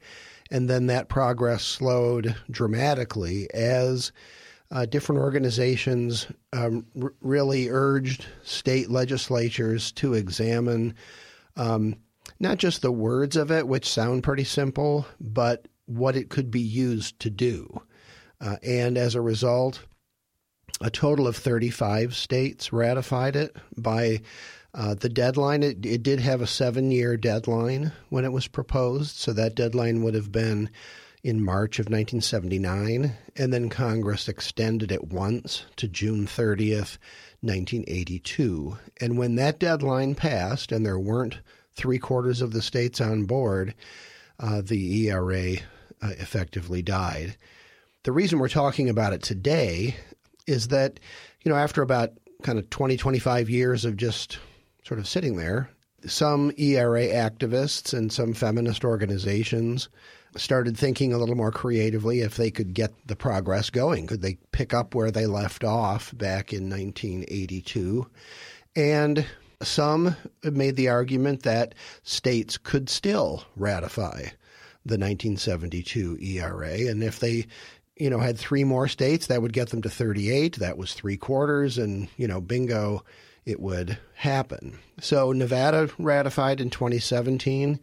and 0.51 0.69
then 0.69 0.87
that 0.87 1.09
progress 1.09 1.63
slowed 1.63 2.35
dramatically 2.51 3.53
as 3.55 4.13
uh, 4.73 4.87
different 4.87 5.21
organizations 5.21 6.27
um, 6.53 6.87
r- 7.01 7.13
really 7.21 7.69
urged 7.69 8.27
state 8.43 8.91
legislatures 8.91 9.93
to 9.93 10.15
examine 10.15 10.95
um, 11.57 11.97
not 12.41 12.59
just 12.59 12.81
the 12.81 12.91
words 12.91 13.37
of 13.37 13.53
it, 13.53 13.69
which 13.69 13.89
sound 13.89 14.23
pretty 14.23 14.45
simple, 14.45 15.07
but 15.21 15.69
what 15.87 16.17
it 16.17 16.31
could 16.31 16.51
be 16.51 16.61
used 16.61 17.21
to 17.21 17.31
do. 17.31 17.83
Uh, 18.41 18.57
and 18.63 18.97
as 18.97 19.15
a 19.15 19.21
result, 19.21 19.85
a 20.81 20.91
total 20.91 21.29
of 21.29 21.37
35 21.37 22.17
states 22.17 22.73
ratified 22.73 23.37
it 23.37 23.55
by 23.77 24.23
uh, 24.73 24.95
the 24.95 25.11
deadline. 25.11 25.63
It, 25.63 25.85
it, 25.85 26.03
did 26.03 26.21
have 26.21 26.41
a 26.41 26.47
seven 26.47 26.91
year 26.91 27.17
deadline 27.17 27.93
when 28.09 28.25
it 28.25 28.33
was 28.33 28.49
proposed, 28.49 29.17
so 29.17 29.33
that 29.35 29.55
deadline 29.55 30.03
would 30.03 30.15
have 30.15 30.33
been 30.33 30.71
in 31.23 31.45
March 31.45 31.79
of 31.79 31.87
1979, 31.87 33.13
and 33.37 33.53
then 33.53 33.69
Congress 33.69 34.27
extended 34.27 34.91
it 34.91 35.09
once 35.09 35.67
to 35.77 35.87
June 35.87 36.27
30th, 36.27 36.97
1982. 37.43 38.79
And 39.03 39.19
when 39.19 39.35
that 39.35 39.59
deadline 39.59 40.15
passed, 40.15 40.73
and 40.73 40.87
there 40.87 40.99
weren't 40.99 41.41
three 41.75 41.99
quarters 41.99 42.43
of 42.43 42.53
the 42.53 42.63
states 42.63 43.01
on 43.01 43.25
board, 43.25 43.75
uh, 44.39 44.63
the 44.63 45.09
ERA 45.09 45.57
uh, 46.03 46.11
effectively 46.19 46.83
died. 46.83 47.37
The 48.05 48.13
reason 48.13 48.39
we're 48.39 48.49
talking 48.49 48.89
about 48.89 49.13
it 49.13 49.23
today 49.23 49.97
is 50.47 50.69
that, 50.69 50.99
you 51.43 51.51
know, 51.51 51.59
after 51.59 51.83
about 51.83 52.13
kind 52.43 52.59
of 52.59 52.71
20, 52.71 52.97
25 52.97 53.51
years 53.51 53.85
of 53.85 53.97
just 53.97 54.39
sort 54.85 54.99
of 54.99 55.07
sitting 55.07 55.37
there, 55.37 55.71
some 56.07 56.51
ERA 56.57 57.07
activists 57.09 57.93
and 57.93 58.13
some 58.13 58.33
feminist 58.33 58.85
organizations 58.85 59.89
started 60.37 60.77
thinking 60.77 61.13
a 61.13 61.19
little 61.19 61.35
more 61.35 61.51
creatively 61.51 62.21
if 62.21 62.37
they 62.37 62.51
could 62.51 62.73
get 62.73 62.93
the 63.07 63.17
progress 63.17 63.69
going. 63.69 64.07
Could 64.07 64.23
they 64.23 64.39
pick 64.53 64.73
up 64.73 64.95
where 64.95 65.11
they 65.11 65.27
left 65.27 65.65
off 65.65 66.17
back 66.17 66.53
in 66.53 66.71
1982? 66.71 68.07
And 68.77 69.27
some 69.63 70.17
made 70.43 70.77
the 70.77 70.89
argument 70.89 71.43
that 71.43 71.75
states 72.03 72.57
could 72.57 72.89
still 72.89 73.45
ratify 73.57 74.29
the 74.87 74.97
1972 74.97 76.19
ERA, 76.21 76.89
and 76.91 77.03
if 77.03 77.21
they 77.21 77.47
you 77.97 78.09
know 78.09 78.19
had 78.19 78.39
three 78.39 78.65
more 78.65 78.89
states 78.89 79.27
that 79.27 79.43
would 79.43 79.53
get 79.53 79.69
them 79.69 79.83
to 79.83 79.91
38 79.91 80.57
that 80.57 80.79
was 80.79 80.95
three 80.95 81.19
quarters 81.19 81.77
and 81.77 82.09
you 82.17 82.27
know 82.27 82.41
bingo 82.41 83.05
it 83.45 83.61
would 83.61 83.99
happen. 84.15 84.79
So 85.01 85.33
nevada 85.33 85.91
ratified 85.99 86.61
in 86.61 86.71
2017 86.71 87.79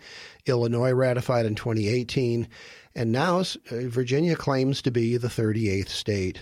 illinois 0.48 0.93
ratified 0.93 1.46
in 1.46 1.53
2018 1.53 2.48
and 2.96 3.12
now 3.12 3.39
uh, 3.39 3.43
virginia 3.72 4.36
claims 4.36 4.81
to 4.81 4.91
be 4.91 5.17
the 5.17 5.27
38th 5.27 5.89
state 5.89 6.39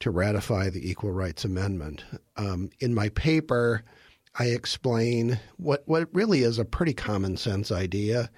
to 0.00 0.10
ratify 0.10 0.68
the 0.68 0.90
equal 0.90 1.12
rights 1.12 1.44
amendment. 1.44 2.02
Um, 2.36 2.70
in 2.80 2.92
my 2.92 3.10
paper 3.10 3.84
I 4.38 4.46
explain 4.46 5.38
what, 5.56 5.82
what 5.86 6.08
really 6.14 6.42
is 6.42 6.58
a 6.58 6.64
pretty 6.64 6.94
common 6.94 7.36
sense 7.36 7.70
idea. 7.70 8.30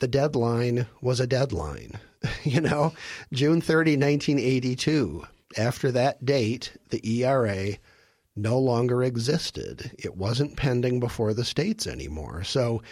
The 0.00 0.08
deadline 0.08 0.86
was 1.00 1.20
a 1.20 1.26
deadline. 1.26 1.98
you 2.44 2.60
know, 2.60 2.92
June 3.32 3.60
30, 3.60 3.92
1982. 3.92 5.24
After 5.56 5.92
that 5.92 6.24
date, 6.24 6.72
the 6.90 7.22
ERA 7.22 7.76
no 8.34 8.58
longer 8.58 9.02
existed. 9.02 9.92
It 9.98 10.16
wasn't 10.16 10.56
pending 10.56 11.00
before 11.00 11.34
the 11.34 11.44
states 11.44 11.86
anymore. 11.86 12.42
So, 12.44 12.82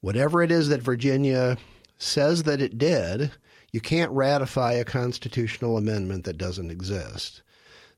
whatever 0.00 0.42
it 0.42 0.50
is 0.50 0.68
that 0.68 0.82
Virginia 0.82 1.56
says 1.98 2.42
that 2.44 2.60
it 2.60 2.78
did, 2.78 3.30
you 3.72 3.80
can't 3.80 4.10
ratify 4.12 4.72
a 4.72 4.84
constitutional 4.84 5.76
amendment 5.76 6.24
that 6.24 6.38
doesn't 6.38 6.70
exist. 6.70 7.42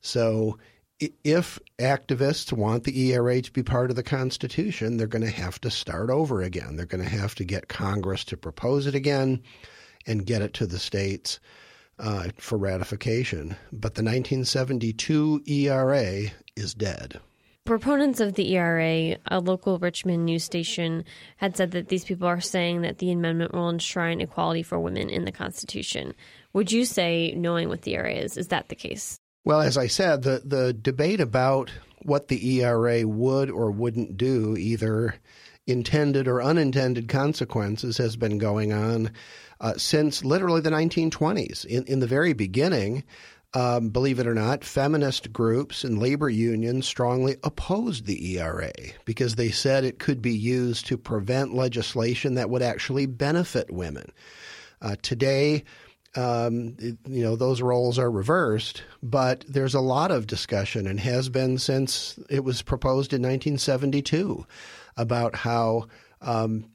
So, 0.01 0.59
if 1.25 1.59
activists 1.79 2.53
want 2.53 2.85
the 2.85 3.13
ERA 3.13 3.41
to 3.41 3.53
be 3.53 3.63
part 3.63 3.91
of 3.91 3.97
the 3.97 4.03
Constitution, 4.03 4.97
they're 4.97 5.07
going 5.07 5.25
to 5.25 5.31
have 5.31 5.61
to 5.63 5.71
start 5.71 6.11
over 6.11 6.43
again. 6.43 6.77
They're 6.77 6.87
going 6.87 7.05
to 7.05 7.11
have 7.11 7.35
to 7.37 7.45
get 7.45 7.69
Congress 7.69 8.25
to 8.27 8.37
propose 8.37 8.87
it 8.87 8.95
again 8.95 9.43
and 10.07 10.27
get 10.27 10.43
it 10.43 10.55
to 10.55 10.67
the 10.67 10.79
states 10.79 11.41
uh, 11.99 12.29
for 12.39 12.59
ratification. 12.59 13.57
But 13.73 13.95
the 13.95 14.03
1972 14.03 15.43
ERA 15.47 16.23
is 16.57 16.75
dead. 16.75 17.21
Proponents 17.67 18.21
of 18.21 18.35
the 18.35 18.57
ERA, 18.57 19.17
a 19.27 19.39
local 19.39 19.79
Richmond 19.79 20.25
news 20.25 20.45
station, 20.45 21.05
had 21.37 21.57
said 21.57 21.73
that 21.73 21.89
these 21.89 22.05
people 22.05 22.27
are 22.27 22.41
saying 22.41 22.83
that 22.83 22.99
the 22.99 23.13
amendment 23.13 23.55
will 23.55 23.69
enshrine 23.69 24.21
equality 24.21 24.63
for 24.63 24.81
women 24.81 25.11
in 25.11 25.25
the 25.25 25.33
Constitution. 25.33 26.15
Would 26.53 26.73
you 26.73 26.85
say, 26.85 27.33
knowing 27.37 27.69
what 27.69 27.83
the 27.83 27.95
ERA 27.95 28.15
is, 28.15 28.37
is 28.37 28.49
that 28.49 28.71
the 28.71 28.75
case? 28.75 29.20
Well, 29.45 29.61
as 29.61 29.79
I 29.79 29.87
said, 29.87 30.23
the, 30.23 30.43
the 30.45 30.73
debate 30.73 31.21
about 31.21 31.71
what 32.03 32.29
the 32.29 32.61
ERA 32.61 33.07
would 33.07 33.51
or 33.51 33.71
wouldn't 33.71 34.17
do, 34.17 34.57
either 34.57 35.15
intended 35.67 36.29
or 36.29 36.43
unintended 36.43 37.09
consequences, 37.09 37.97
has 37.99 38.17
been 38.17 38.39
going 38.39 38.73
on 38.73 39.11
uh, 39.61 39.75
since 39.77 40.25
literally 40.25 40.61
the 40.61 40.71
1920s. 40.71 41.65
In, 41.65 41.85
in 41.85 42.01
the 42.01 42.07
very 42.07 42.33
beginning, 42.33 43.05
um, 43.53 43.89
believe 43.89 44.19
it 44.19 44.27
or 44.27 44.35
not, 44.35 44.65
feminist 44.65 45.33
groups 45.33 45.85
and 45.85 45.99
labor 45.99 46.29
unions 46.29 46.87
strongly 46.87 47.37
opposed 47.43 48.07
the 48.07 48.39
ERA 48.39 48.73
because 49.05 49.35
they 49.35 49.51
said 49.51 49.85
it 49.85 49.99
could 49.99 50.23
be 50.23 50.35
used 50.35 50.87
to 50.87 50.97
prevent 50.97 51.55
legislation 51.55 52.35
that 52.35 52.51
would 52.51 52.63
actually 52.63 53.07
benefit 53.07 53.71
women. 53.71 54.13
Uh, 54.81 54.97
today, 55.03 55.65
um, 56.17 56.77
you 56.81 57.23
know, 57.23 57.37
those 57.37 57.63
roles 57.63 57.99
are 57.99 58.11
reversed, 58.11 58.83
but 59.03 59.45
there's 59.49 59.75
a 59.75 59.81
lot 59.81 60.11
of 60.11 60.27
discussion 60.27 60.87
and 60.87 60.99
has 61.01 61.29
been 61.29 61.59
since 61.59 62.19
it 62.29 62.45
was 62.45 62.63
proposed 62.63 63.13
in 63.13 63.23
1972 63.23 64.45
about 64.97 65.37
how 65.37 65.87
um, 66.21 66.67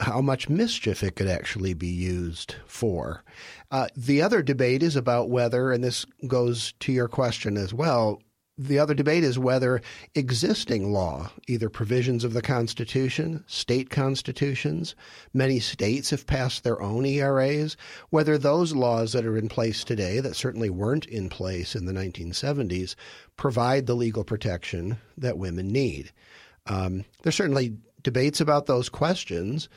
how 0.00 0.20
much 0.20 0.48
mischief 0.48 1.02
it 1.02 1.16
could 1.16 1.28
actually 1.28 1.74
be 1.74 1.86
used 1.88 2.56
for. 2.66 3.22
Uh, 3.70 3.86
the 3.96 4.20
other 4.20 4.42
debate 4.42 4.82
is 4.82 4.96
about 4.96 5.30
whether, 5.30 5.70
and 5.72 5.82
this 5.84 6.04
goes 6.26 6.74
to 6.80 6.92
your 6.92 7.08
question 7.08 7.56
as 7.56 7.72
well, 7.72 8.20
the 8.60 8.78
other 8.78 8.92
debate 8.92 9.24
is 9.24 9.38
whether 9.38 9.80
existing 10.14 10.92
law, 10.92 11.30
either 11.48 11.70
provisions 11.70 12.24
of 12.24 12.34
the 12.34 12.42
Constitution, 12.42 13.42
state 13.46 13.88
constitutions, 13.88 14.94
many 15.32 15.58
states 15.58 16.10
have 16.10 16.26
passed 16.26 16.62
their 16.62 16.82
own 16.82 17.06
ERAs, 17.06 17.78
whether 18.10 18.36
those 18.36 18.74
laws 18.74 19.14
that 19.14 19.24
are 19.24 19.38
in 19.38 19.48
place 19.48 19.82
today, 19.82 20.20
that 20.20 20.36
certainly 20.36 20.68
weren't 20.68 21.06
in 21.06 21.30
place 21.30 21.74
in 21.74 21.86
the 21.86 21.92
1970s, 21.92 22.96
provide 23.38 23.86
the 23.86 23.96
legal 23.96 24.24
protection 24.24 24.98
that 25.16 25.38
women 25.38 25.68
need. 25.68 26.12
Um, 26.66 27.06
there's 27.22 27.36
certainly 27.36 27.78
debates 28.02 28.42
about 28.42 28.66
those 28.66 28.90
questions. 28.90 29.70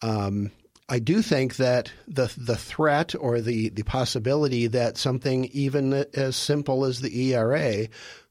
Um, 0.00 0.50
I 0.90 0.98
do 0.98 1.22
think 1.22 1.56
that 1.56 1.92
the 2.08 2.32
the 2.36 2.56
threat 2.56 3.14
or 3.14 3.40
the, 3.40 3.68
the 3.68 3.84
possibility 3.84 4.66
that 4.66 4.98
something 4.98 5.44
even 5.52 5.92
as 6.14 6.34
simple 6.34 6.84
as 6.84 7.00
the 7.00 7.32
ERA 7.32 7.86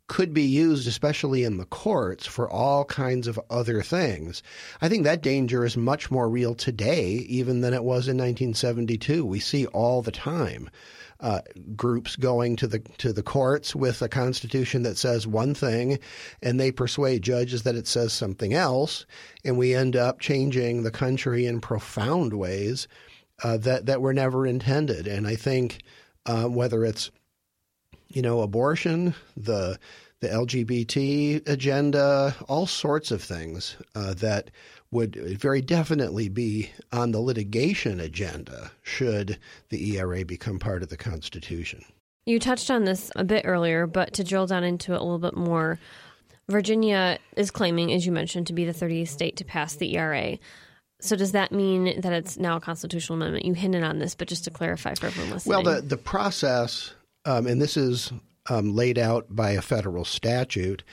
could 0.09 0.33
be 0.33 0.43
used, 0.43 0.87
especially 0.87 1.45
in 1.45 1.57
the 1.57 1.65
courts, 1.65 2.25
for 2.25 2.49
all 2.49 2.83
kinds 2.83 3.27
of 3.27 3.39
other 3.49 3.81
things. 3.81 4.43
I 4.81 4.89
think 4.89 5.05
that 5.05 5.21
danger 5.21 5.63
is 5.63 5.77
much 5.77 6.11
more 6.11 6.27
real 6.27 6.55
today, 6.55 7.05
even 7.29 7.61
than 7.61 7.73
it 7.73 7.83
was 7.83 8.09
in 8.09 8.17
1972. 8.17 9.23
We 9.25 9.39
see 9.39 9.67
all 9.67 10.01
the 10.01 10.11
time. 10.11 10.69
Uh, 11.21 11.41
groups 11.75 12.15
going 12.15 12.55
to 12.55 12.65
the 12.65 12.79
to 12.97 13.11
the 13.11 13.21
courts 13.21 13.75
with 13.75 14.01
a 14.01 14.07
constitution 14.07 14.83
that 14.83 14.97
says 14.97 15.27
one 15.27 15.53
thing, 15.53 15.99
and 16.41 16.57
they 16.59 16.71
persuade 16.71 17.21
judges 17.21 17.63
that 17.63 17.75
it 17.75 17.87
says 17.87 18.13
something 18.13 18.53
else, 18.53 19.05
and 19.43 19.57
we 19.57 19.75
end 19.75 19.97
up 19.97 20.21
changing 20.21 20.83
the 20.83 20.91
country 20.91 21.45
in 21.45 21.59
profound 21.59 22.33
ways 22.33 22.87
uh, 23.43 23.57
that 23.57 23.85
that 23.85 24.01
were 24.01 24.13
never 24.13 24.47
intended. 24.47 25.07
And 25.07 25.27
I 25.27 25.35
think 25.35 25.81
uh, 26.25 26.45
whether 26.45 26.85
it's 26.85 27.11
you 28.09 28.21
know, 28.21 28.41
abortion, 28.41 29.15
the 29.37 29.79
the 30.19 30.27
LGBT 30.27 31.47
agenda, 31.47 32.35
all 32.49 32.65
sorts 32.65 33.09
of 33.09 33.23
things 33.23 33.77
uh, 33.95 34.13
that 34.15 34.51
would 34.91 35.15
very 35.15 35.61
definitely 35.61 36.27
be 36.27 36.69
on 36.91 37.11
the 37.11 37.19
litigation 37.19 37.99
agenda 37.99 38.71
should 38.83 39.37
the 39.69 39.97
ERA 39.97 40.25
become 40.25 40.59
part 40.59 40.83
of 40.83 40.89
the 40.89 40.97
Constitution. 40.97 41.85
You 42.25 42.39
touched 42.39 42.69
on 42.69 42.83
this 42.83 43.11
a 43.15 43.23
bit 43.23 43.45
earlier, 43.45 43.87
but 43.87 44.13
to 44.13 44.23
drill 44.23 44.47
down 44.47 44.63
into 44.63 44.93
it 44.93 44.99
a 44.99 45.03
little 45.03 45.19
bit 45.19 45.37
more, 45.37 45.79
Virginia 46.49 47.17
is 47.37 47.51
claiming, 47.51 47.93
as 47.93 48.05
you 48.05 48.11
mentioned, 48.11 48.47
to 48.47 48.53
be 48.53 48.65
the 48.65 48.73
30th 48.73 49.07
state 49.07 49.37
to 49.37 49.45
pass 49.45 49.75
the 49.75 49.95
ERA. 49.95 50.37
So 50.99 51.15
does 51.15 51.31
that 51.31 51.51
mean 51.51 52.01
that 52.01 52.11
it's 52.11 52.37
now 52.37 52.57
a 52.57 52.59
constitutional 52.59 53.17
amendment? 53.17 53.45
You 53.45 53.53
hinted 53.53 53.83
on 53.83 53.99
this, 53.99 54.15
but 54.15 54.27
just 54.27 54.43
to 54.45 54.51
clarify 54.51 54.95
for 54.95 55.07
everyone 55.07 55.31
listening. 55.31 55.63
Well, 55.63 55.75
the, 55.75 55.81
the 55.81 55.97
process 55.97 56.93
um, 57.29 57.45
and 57.45 57.61
this 57.61 57.77
is 57.77 58.11
um, 58.49 58.75
laid 58.75 58.97
out 58.97 59.27
by 59.29 59.51
a 59.51 59.61
federal 59.61 60.03
statute. 60.03 60.83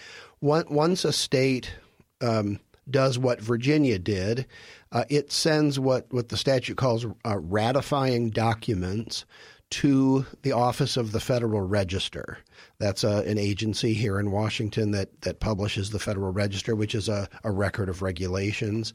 Once 0.42 1.04
a 1.04 1.12
state 1.12 1.72
um, 2.20 2.60
does 2.90 3.18
what 3.18 3.40
Virginia 3.40 3.98
did, 3.98 4.46
uh, 4.92 5.04
it 5.08 5.32
sends 5.32 5.80
what, 5.80 6.12
what 6.12 6.28
the 6.28 6.36
statute 6.36 6.76
calls 6.76 7.06
uh, 7.24 7.38
ratifying 7.38 8.28
documents 8.28 9.24
to 9.70 10.26
the 10.42 10.52
Office 10.52 10.98
of 10.98 11.12
the 11.12 11.20
Federal 11.20 11.62
Register. 11.62 12.38
That's 12.78 13.02
a, 13.02 13.24
an 13.26 13.38
agency 13.38 13.94
here 13.94 14.20
in 14.20 14.30
Washington 14.30 14.90
that, 14.90 15.22
that 15.22 15.40
publishes 15.40 15.90
the 15.90 15.98
Federal 15.98 16.32
Register, 16.32 16.76
which 16.76 16.94
is 16.94 17.08
a, 17.08 17.28
a 17.44 17.50
record 17.50 17.88
of 17.88 18.02
regulations. 18.02 18.92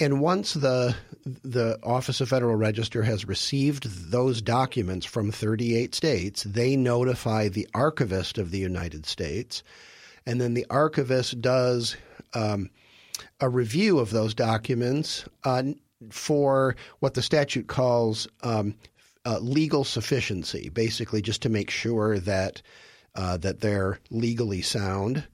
And 0.00 0.20
once 0.20 0.54
the 0.54 0.94
the 1.24 1.78
Office 1.82 2.20
of 2.20 2.28
Federal 2.28 2.56
Register 2.56 3.02
has 3.04 3.26
received 3.26 4.10
those 4.10 4.42
documents 4.42 5.06
from 5.06 5.30
38 5.30 5.94
states, 5.94 6.42
they 6.42 6.76
notify 6.76 7.48
the 7.48 7.68
archivist 7.74 8.36
of 8.36 8.50
the 8.50 8.58
United 8.58 9.06
States, 9.06 9.62
and 10.26 10.40
then 10.40 10.54
the 10.54 10.66
archivist 10.68 11.40
does 11.40 11.96
um, 12.34 12.70
a 13.40 13.48
review 13.48 13.98
of 14.00 14.10
those 14.10 14.34
documents 14.34 15.24
uh, 15.44 15.62
for 16.10 16.76
what 16.98 17.14
the 17.14 17.22
statute 17.22 17.68
calls 17.68 18.26
um, 18.42 18.74
uh, 19.24 19.38
legal 19.38 19.84
sufficiency, 19.84 20.68
basically 20.68 21.22
just 21.22 21.40
to 21.42 21.48
make 21.48 21.70
sure 21.70 22.18
that 22.18 22.60
uh, 23.14 23.36
that 23.36 23.60
they're 23.60 24.00
legally 24.10 24.60
sound. 24.60 25.24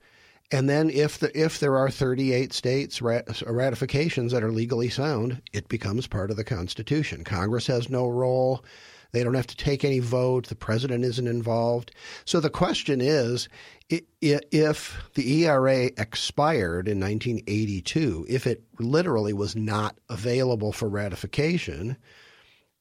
And 0.51 0.69
then 0.69 0.89
if 0.89 1.17
the 1.17 1.37
if 1.39 1.59
there 1.59 1.77
are 1.77 1.89
38 1.89 2.51
states 2.51 3.01
rat- 3.01 3.41
ratifications 3.47 4.33
that 4.33 4.43
are 4.43 4.51
legally 4.51 4.89
sound, 4.89 5.41
it 5.53 5.69
becomes 5.69 6.07
part 6.07 6.29
of 6.29 6.37
the 6.37 6.43
Constitution. 6.43 7.23
Congress 7.23 7.67
has 7.67 7.89
no 7.89 8.07
role. 8.07 8.63
They 9.13 9.23
don't 9.23 9.33
have 9.33 9.47
to 9.47 9.57
take 9.57 9.83
any 9.83 9.99
vote. 9.99 10.47
The 10.47 10.55
president 10.55 11.03
isn't 11.03 11.27
involved. 11.27 11.91
So 12.25 12.39
the 12.39 12.49
question 12.49 13.01
is 13.01 13.49
if 13.89 15.11
the 15.15 15.43
ERA 15.43 15.85
expired 15.97 16.87
in 16.87 16.99
1982, 16.99 18.25
if 18.29 18.47
it 18.47 18.63
literally 18.79 19.33
was 19.33 19.55
not 19.55 19.97
available 20.09 20.71
for 20.71 20.87
ratification, 20.87 21.97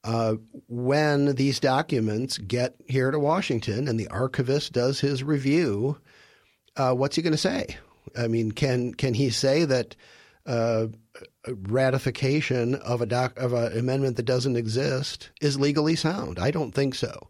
uh, 0.05 0.35
when 0.69 1.35
these 1.35 1.61
documents 1.61 2.39
get 2.39 2.75
here 2.89 3.11
to 3.11 3.19
Washington 3.19 3.89
and 3.89 3.99
the 3.99 4.09
archivist 4.09 4.73
does 4.73 5.01
his 5.01 5.23
review, 5.23 5.99
uh, 6.77 6.95
what's 6.95 7.17
he 7.17 7.23
going 7.23 7.33
to 7.33 7.39
say? 7.39 7.77
I 8.17 8.29
mean, 8.29 8.53
can 8.53 8.95
can 8.95 9.15
he 9.15 9.31
say 9.31 9.65
that 9.65 9.95
uh, 10.47 10.87
ratification 11.47 12.75
of 12.77 13.01
a 13.01 13.07
doc, 13.07 13.39
of 13.39 13.53
an 13.53 13.77
amendment 13.79 14.17
that 14.17 14.25
doesn't 14.25 14.57
exist 14.57 15.31
is 15.41 15.59
legally 15.59 15.97
sound? 15.97 16.39
I 16.39 16.51
don't 16.51 16.73
think 16.73 16.95
so. 16.95 17.29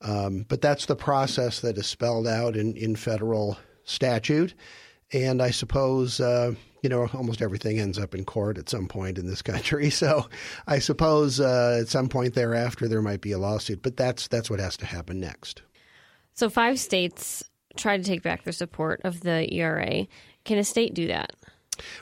Um, 0.00 0.44
but 0.48 0.60
that's 0.60 0.86
the 0.86 0.96
process 0.96 1.60
that 1.60 1.78
is 1.78 1.86
spelled 1.86 2.26
out 2.26 2.56
in, 2.56 2.76
in 2.76 2.96
federal 2.96 3.56
statute. 3.84 4.54
And 5.12 5.40
I 5.40 5.50
suppose, 5.50 6.20
uh, 6.20 6.54
you 6.82 6.88
know, 6.88 7.08
almost 7.14 7.42
everything 7.42 7.78
ends 7.78 7.98
up 7.98 8.14
in 8.14 8.24
court 8.24 8.58
at 8.58 8.68
some 8.68 8.88
point 8.88 9.18
in 9.18 9.26
this 9.26 9.42
country. 9.42 9.90
So 10.02 10.28
I 10.66 10.78
suppose 10.80 11.38
uh, 11.38 11.78
at 11.80 11.88
some 11.88 12.08
point 12.08 12.34
thereafter 12.34 12.88
there 12.88 13.02
might 13.02 13.20
be 13.20 13.32
a 13.32 13.38
lawsuit, 13.38 13.82
but 13.82 13.96
that's 13.96 14.26
that's 14.28 14.50
what 14.50 14.58
has 14.58 14.76
to 14.78 14.86
happen 14.86 15.20
next. 15.20 15.62
So 16.34 16.50
five 16.50 16.80
states 16.80 17.44
try 17.76 17.96
to 17.96 18.02
take 18.02 18.22
back 18.22 18.44
the 18.44 18.52
support 18.52 19.00
of 19.04 19.20
the 19.20 19.52
ERA. 19.52 20.06
Can 20.44 20.58
a 20.58 20.64
state 20.64 20.94
do 20.94 21.06
that? 21.06 21.32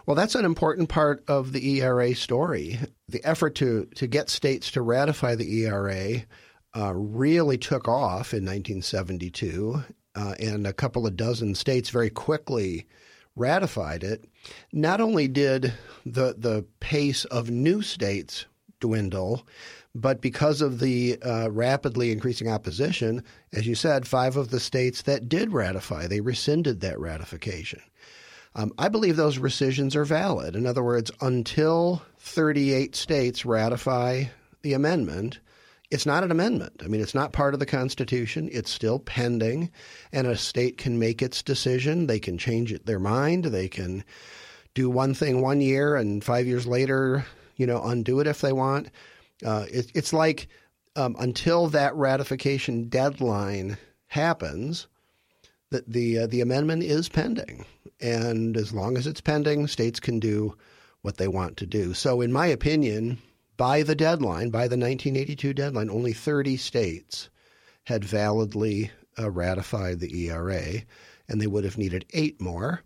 Well, 0.07 0.17
that's 0.17 0.35
an 0.35 0.45
important 0.45 0.89
part 0.89 1.23
of 1.29 1.53
the 1.53 1.81
ERA 1.81 2.15
story. 2.15 2.79
The 3.09 3.25
effort 3.25 3.55
to 3.57 3.87
to 3.95 4.07
get 4.07 4.29
states 4.29 4.71
to 4.73 4.83
ratify 4.83 5.35
the 5.35 5.62
ERA 5.62 6.23
uh, 6.77 6.93
really 6.95 7.59
took 7.59 7.89
off 7.89 8.33
in 8.33 8.45
1972, 8.45 9.83
uh, 10.15 10.35
and 10.39 10.67
a 10.67 10.73
couple 10.73 11.07
of 11.07 11.17
dozen 11.17 11.55
states 11.55 11.91
very 11.91 12.11
quickly 12.11 12.87
ratified 13.37 14.03
it. 14.05 14.25
Not 14.73 15.00
only 15.00 15.29
did 15.29 15.73
the 16.05 16.35
the 16.37 16.67
pace 16.81 17.25
of 17.27 17.50
new 17.50 17.83
states 17.83 18.47
dwindle, 18.81 19.47
but 19.94 20.20
because 20.20 20.61
of 20.61 20.78
the 20.78 21.20
uh, 21.23 21.50
rapidly 21.50 22.12
increasing 22.12 22.49
opposition, 22.49 23.23
as 23.52 23.66
you 23.66 23.75
said, 23.75 24.06
five 24.06 24.37
of 24.37 24.50
the 24.50 24.61
states 24.61 25.02
that 25.02 25.28
did 25.28 25.52
ratify 25.52 26.06
they 26.06 26.20
rescinded 26.20 26.80
that 26.80 26.99
ratification. 26.99 27.80
Um, 28.54 28.73
I 28.78 28.88
believe 28.88 29.16
those 29.16 29.38
rescissions 29.38 29.94
are 29.94 30.04
valid. 30.04 30.56
In 30.56 30.66
other 30.66 30.82
words, 30.82 31.11
until 31.20 32.02
38 32.18 32.97
states 32.97 33.44
ratify 33.44 34.25
the 34.62 34.73
amendment, 34.73 35.38
it's 35.90 36.06
not 36.06 36.25
an 36.25 36.30
amendment. 36.30 36.82
I 36.85 36.88
mean, 36.88 37.00
it's 37.00 37.14
not 37.14 37.32
part 37.32 37.54
of 37.54 37.61
the 37.61 37.66
Constitution. 37.66 38.48
It's 38.53 38.70
still 38.70 38.98
pending, 39.00 39.70
and 40.12 40.26
a 40.26 40.37
state 40.37 40.79
can 40.79 40.98
make 40.98 41.20
its 41.20 41.42
decision. 41.42 42.07
They 42.07 42.20
can 42.20 42.38
change 42.38 42.72
it, 42.72 42.87
their 42.87 43.00
mind. 43.00 43.46
They 43.46 43.68
can 43.68 44.05
do 44.74 44.88
one 44.88 45.14
thing 45.14 45.40
one 45.40 45.61
year, 45.61 45.96
and 45.96 46.22
five 46.22 46.46
years 46.46 46.66
later, 46.66 47.26
you 47.57 47.66
know, 47.66 47.83
undo 47.83 48.20
it 48.20 48.29
if 48.29 48.40
they 48.40 48.53
want. 48.53 48.88
Uh, 49.44 49.66
it, 49.70 49.90
it's 49.94 50.12
like 50.12 50.48
um, 50.96 51.16
until 51.18 51.68
that 51.68 51.94
ratification 51.94 52.88
deadline 52.88 53.79
happens, 54.09 54.87
that 55.70 55.88
the 55.90 56.18
uh, 56.18 56.26
the 56.26 56.40
amendment 56.40 56.83
is 56.83 57.09
pending, 57.09 57.64
and 58.00 58.57
as 58.57 58.72
long 58.72 58.96
as 58.96 59.07
it's 59.07 59.20
pending, 59.20 59.66
states 59.66 60.00
can 60.00 60.18
do 60.18 60.57
what 61.03 61.16
they 61.16 61.29
want 61.29 61.57
to 61.59 61.66
do. 61.66 61.94
So, 61.94 62.20
in 62.20 62.33
my 62.33 62.46
opinion, 62.46 63.18
by 63.57 63.83
the 63.83 63.94
deadline, 63.94 64.50
by 64.50 64.68
the 64.68 64.76
1982 64.76 65.55
deadline, 65.55 65.90
only 65.90 66.12
30 66.12 66.57
states 66.57 67.29
had 67.85 68.05
validly 68.05 68.90
uh, 69.18 69.31
ratified 69.31 70.00
the 70.00 70.26
ERA, 70.26 70.83
and 71.29 71.40
they 71.40 71.46
would 71.46 71.64
have 71.64 71.79
needed 71.79 72.07
eight 72.12 72.40
more. 72.40 72.83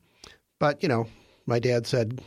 But, 0.59 0.83
you 0.83 0.89
know, 0.89 1.07
my 1.47 1.59
dad 1.59 1.87
said 1.87 2.21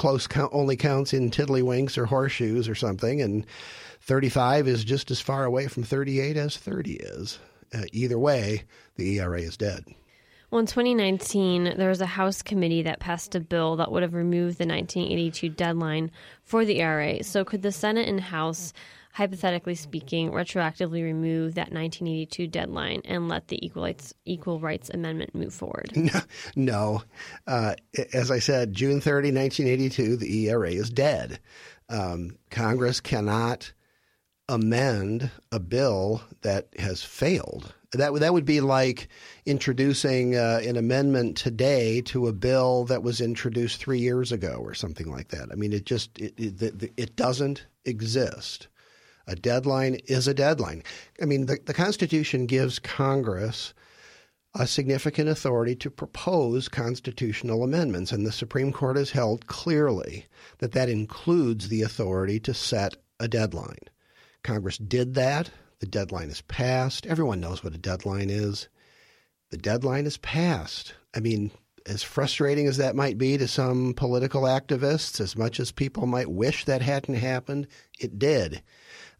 close 0.00 0.26
count 0.26 0.50
only 0.54 0.76
counts 0.76 1.12
in 1.12 1.30
tiddlywinks 1.30 1.98
or 1.98 2.06
horseshoes 2.06 2.70
or 2.70 2.74
something, 2.74 3.20
and 3.20 3.44
35 4.00 4.66
is 4.66 4.82
just 4.82 5.10
as 5.10 5.20
far 5.20 5.44
away 5.44 5.68
from 5.68 5.82
38 5.82 6.38
as 6.38 6.56
30 6.56 6.94
is. 6.94 7.38
Uh, 7.74 7.82
either 7.92 8.18
way, 8.18 8.64
the 8.96 9.18
ERA 9.18 9.42
is 9.42 9.58
dead. 9.58 9.84
Well, 10.50 10.58
in 10.58 10.64
2019, 10.64 11.74
there 11.76 11.90
was 11.90 12.00
a 12.00 12.06
House 12.06 12.40
committee 12.40 12.80
that 12.82 12.98
passed 12.98 13.34
a 13.34 13.40
bill 13.40 13.76
that 13.76 13.92
would 13.92 14.02
have 14.02 14.14
removed 14.14 14.56
the 14.56 14.66
1982 14.66 15.50
deadline 15.50 16.10
for 16.42 16.64
the 16.64 16.80
ERA. 16.80 17.22
So, 17.22 17.44
could 17.44 17.60
the 17.60 17.70
Senate 17.70 18.08
and 18.08 18.22
House, 18.22 18.72
hypothetically 19.12 19.74
speaking, 19.74 20.30
retroactively 20.30 21.02
remove 21.02 21.54
that 21.54 21.72
1982 21.72 22.46
deadline 22.46 23.02
and 23.04 23.28
let 23.28 23.48
the 23.48 23.64
Equal 23.64 23.82
Rights, 23.82 24.14
Equal 24.24 24.60
Rights 24.60 24.90
Amendment 24.90 25.34
move 25.34 25.54
forward? 25.54 25.92
No. 26.56 27.02
Uh, 27.46 27.74
as 28.12 28.30
I 28.30 28.38
said, 28.38 28.72
June 28.72 29.00
30, 29.00 29.32
1982, 29.32 30.16
the 30.16 30.48
ERA 30.48 30.70
is 30.70 30.90
dead. 30.90 31.38
Um, 31.88 32.36
Congress 32.50 33.00
cannot 33.00 33.72
amend 34.48 35.30
a 35.52 35.60
bill 35.60 36.22
that 36.42 36.68
has 36.78 37.02
failed. 37.02 37.72
That 37.92 38.14
that 38.20 38.32
would 38.32 38.44
be 38.44 38.60
like 38.60 39.08
introducing 39.46 40.36
uh, 40.36 40.60
an 40.64 40.76
amendment 40.76 41.36
today 41.36 42.00
to 42.02 42.28
a 42.28 42.32
bill 42.32 42.84
that 42.84 43.02
was 43.02 43.20
introduced 43.20 43.80
three 43.80 43.98
years 43.98 44.30
ago 44.30 44.60
or 44.60 44.74
something 44.74 45.10
like 45.10 45.28
that. 45.28 45.48
I 45.50 45.56
mean, 45.56 45.72
it 45.72 45.86
just 45.86 46.18
it, 46.18 46.34
it, 46.38 46.92
it 46.96 47.16
doesn't 47.16 47.66
exist. 47.84 48.68
A 49.26 49.36
deadline 49.36 49.96
is 50.06 50.26
a 50.26 50.34
deadline. 50.34 50.82
I 51.20 51.24
mean, 51.24 51.46
the, 51.46 51.58
the 51.64 51.74
Constitution 51.74 52.46
gives 52.46 52.78
Congress 52.78 53.74
a 54.54 54.66
significant 54.66 55.28
authority 55.28 55.76
to 55.76 55.90
propose 55.90 56.68
constitutional 56.68 57.62
amendments, 57.62 58.10
and 58.10 58.26
the 58.26 58.32
Supreme 58.32 58.72
Court 58.72 58.96
has 58.96 59.10
held 59.10 59.46
clearly 59.46 60.26
that 60.58 60.72
that 60.72 60.88
includes 60.88 61.68
the 61.68 61.82
authority 61.82 62.40
to 62.40 62.52
set 62.52 62.96
a 63.20 63.28
deadline. 63.28 63.78
Congress 64.42 64.78
did 64.78 65.14
that. 65.14 65.50
The 65.78 65.86
deadline 65.86 66.30
is 66.30 66.42
passed. 66.42 67.06
Everyone 67.06 67.40
knows 67.40 67.62
what 67.62 67.74
a 67.74 67.78
deadline 67.78 68.28
is. 68.28 68.68
The 69.50 69.56
deadline 69.56 70.06
is 70.06 70.16
passed. 70.18 70.94
I 71.14 71.20
mean, 71.20 71.50
as 71.86 72.02
frustrating 72.02 72.66
as 72.66 72.76
that 72.76 72.96
might 72.96 73.18
be 73.18 73.38
to 73.38 73.48
some 73.48 73.94
political 73.94 74.42
activists, 74.42 75.20
as 75.20 75.36
much 75.36 75.58
as 75.58 75.72
people 75.72 76.06
might 76.06 76.30
wish 76.30 76.64
that 76.64 76.82
hadn't 76.82 77.14
happened, 77.14 77.66
it 77.98 78.18
did. 78.18 78.62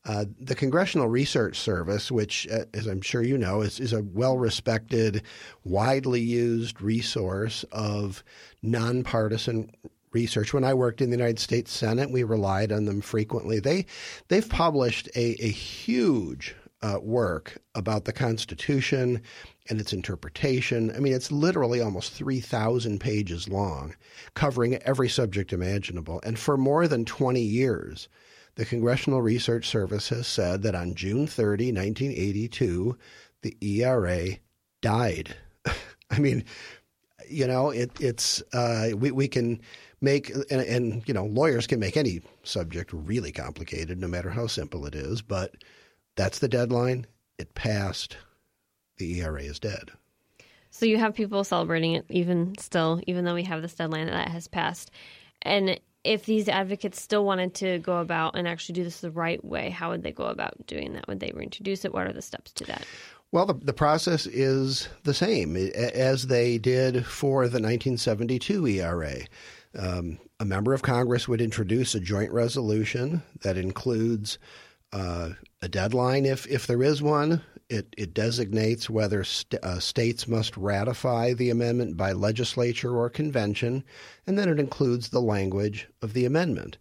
Uh, 0.05 0.25
the 0.39 0.55
Congressional 0.55 1.09
Research 1.09 1.59
Service, 1.59 2.11
which, 2.11 2.49
uh, 2.49 2.65
as 2.73 2.87
I'm 2.87 3.03
sure 3.03 3.23
you 3.23 3.37
know, 3.37 3.61
is, 3.61 3.79
is 3.79 3.93
a 3.93 4.03
well 4.03 4.39
respected, 4.39 5.23
widely 5.65 6.21
used 6.21 6.81
resource 6.81 7.65
of 7.71 8.25
nonpartisan 8.63 9.71
research. 10.13 10.55
When 10.55 10.65
I 10.65 10.75
worked 10.75 11.03
in 11.03 11.11
the 11.11 11.17
United 11.17 11.39
States 11.39 11.71
Senate, 11.71 12.11
we 12.11 12.25
relied 12.25 12.73
on 12.73 12.87
them 12.87 13.03
frequently. 13.03 13.61
They 13.61 13.87
they've 14.29 14.49
published 14.49 15.09
a, 15.15 15.37
a 15.45 15.51
huge 15.51 16.55
uh, 16.83 16.99
work 17.03 17.59
about 17.75 18.05
the 18.07 18.13
Constitution 18.13 19.23
and 19.69 19.81
its 19.81 19.93
interpretation. 19.93 20.91
I 20.97 20.99
mean, 20.99 21.13
it's 21.13 21.31
literally 21.31 21.81
almost 21.81 22.13
3,000 22.15 22.99
pages 23.01 23.49
long, 23.49 23.95
covering 24.35 24.77
every 24.77 25.09
subject 25.09 25.53
imaginable. 25.53 26.21
And 26.25 26.39
for 26.39 26.57
more 26.57 26.89
than 26.89 27.05
20 27.05 27.41
years, 27.41 28.09
the 28.57 28.65
Congressional 28.65 29.23
Research 29.23 29.69
Service 29.69 30.09
has 30.09 30.27
said 30.27 30.63
that 30.63 30.75
on 30.75 30.95
June 30.95 31.27
30, 31.27 31.73
1982, 31.73 32.97
the 33.43 33.57
ERA 33.61 34.29
died. 34.81 35.35
I 36.11 36.19
mean, 36.19 36.45
you 37.29 37.47
know, 37.47 37.71
it, 37.71 37.91
it's 38.01 38.43
uh, 38.53 38.91
we, 38.97 39.11
we 39.11 39.29
can 39.29 39.61
make 40.01 40.31
and, 40.51 40.63
and, 40.63 41.03
you 41.07 41.13
know 41.13 41.27
lawyers 41.27 41.67
can 41.67 41.79
make 41.79 41.95
any 41.95 42.23
subject 42.43 42.91
really 42.91 43.31
complicated 43.31 44.01
no 44.01 44.09
matter 44.09 44.31
how 44.31 44.47
simple 44.47 44.87
it 44.87 44.95
is 44.95 45.21
but 45.21 45.55
that's 46.17 46.41
the 46.41 46.49
deadline. 46.49 47.07
It 47.39 47.55
passed. 47.55 48.17
The 48.99 49.21
ERA 49.21 49.43
is 49.43 49.59
dead. 49.59 49.91
So 50.71 50.85
you 50.85 50.99
have 50.99 51.15
people 51.15 51.43
celebrating 51.45 51.95
it 51.95 52.05
even 52.11 52.55
still 52.59 53.01
even 53.07 53.25
though 53.25 53.35
we 53.35 53.45
have 53.45 53.63
this 53.63 53.75
deadline 53.75 54.07
that 54.07 54.29
has 54.29 54.47
passed. 54.47 54.91
And 55.43 55.81
if 56.05 56.25
these 56.25 56.49
advocates 56.49 57.01
still 57.01 57.25
wanted 57.25 57.55
to 57.57 57.79
go 57.79 57.99
about 57.99 58.37
and 58.37 58.49
actually 58.49 58.75
do 58.75 58.85
this 58.85 59.01
the 59.01 59.11
right 59.11 59.45
way, 59.45 59.71
how 59.71 59.91
would 59.91 60.03
they 60.03 60.13
go 60.13 60.25
about 60.25 60.67
doing 60.67 60.95
that? 60.95 61.07
Would 61.09 61.21
they 61.21 61.33
reintroduce 61.35 61.85
it? 61.85 61.93
What 61.93 62.07
are 62.07 62.13
the 62.13 62.23
steps 62.23 62.53
to 62.53 62.65
that? 62.65 62.87
Well, 63.33 63.47
the, 63.47 63.55
the 63.55 63.73
process 63.73 64.27
is 64.27 64.89
the 65.05 65.15
same 65.15 65.57
as 65.57 66.27
they 66.27 66.59
did 66.59 67.07
for 67.07 67.43
the 67.43 67.61
1972 67.61 68.67
ERA. 68.67 69.17
Um, 69.79 70.19
a 70.41 70.45
member 70.45 70.73
of 70.73 70.83
Congress 70.83 71.29
would 71.29 71.41
introduce 71.41 71.95
a 71.95 72.01
joint 72.01 72.33
resolution 72.33 73.23
that 73.43 73.57
includes 73.57 74.39
uh, 74.93 75.31
a 75.63 75.69
deadline, 75.69 76.27
if 76.27 76.47
if 76.49 76.67
there 76.67 76.83
is 76.83 77.01
one. 77.01 77.43
It, 77.71 77.95
it 77.97 78.13
designates 78.13 78.91
whether 78.91 79.23
st- 79.23 79.63
uh, 79.63 79.79
states 79.79 80.27
must 80.27 80.57
ratify 80.57 81.35
the 81.35 81.51
amendment 81.51 81.97
by 81.97 82.13
legislature 82.13 82.97
or 82.97 83.09
convention, 83.09 83.85
and 84.27 84.37
then 84.37 84.49
it 84.49 84.59
includes 84.59 85.09
the 85.09 85.21
language 85.21 85.89
of 86.03 86.13
the 86.13 86.25
amendment. 86.25 86.79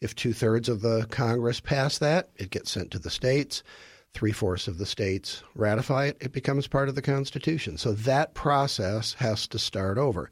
If 0.00 0.16
two 0.16 0.32
thirds 0.32 0.68
of 0.68 0.80
the 0.80 1.06
Congress 1.10 1.60
pass 1.60 1.96
that, 1.98 2.30
it 2.36 2.50
gets 2.50 2.72
sent 2.72 2.90
to 2.90 2.98
the 2.98 3.08
states. 3.08 3.62
Three 4.14 4.32
fourths 4.32 4.66
of 4.66 4.78
the 4.78 4.84
states 4.84 5.44
ratify 5.54 6.06
it, 6.06 6.18
it 6.20 6.32
becomes 6.32 6.66
part 6.66 6.88
of 6.88 6.96
the 6.96 7.02
Constitution. 7.02 7.78
So 7.78 7.92
that 7.92 8.34
process 8.34 9.14
has 9.14 9.46
to 9.46 9.60
start 9.60 9.96
over. 9.96 10.28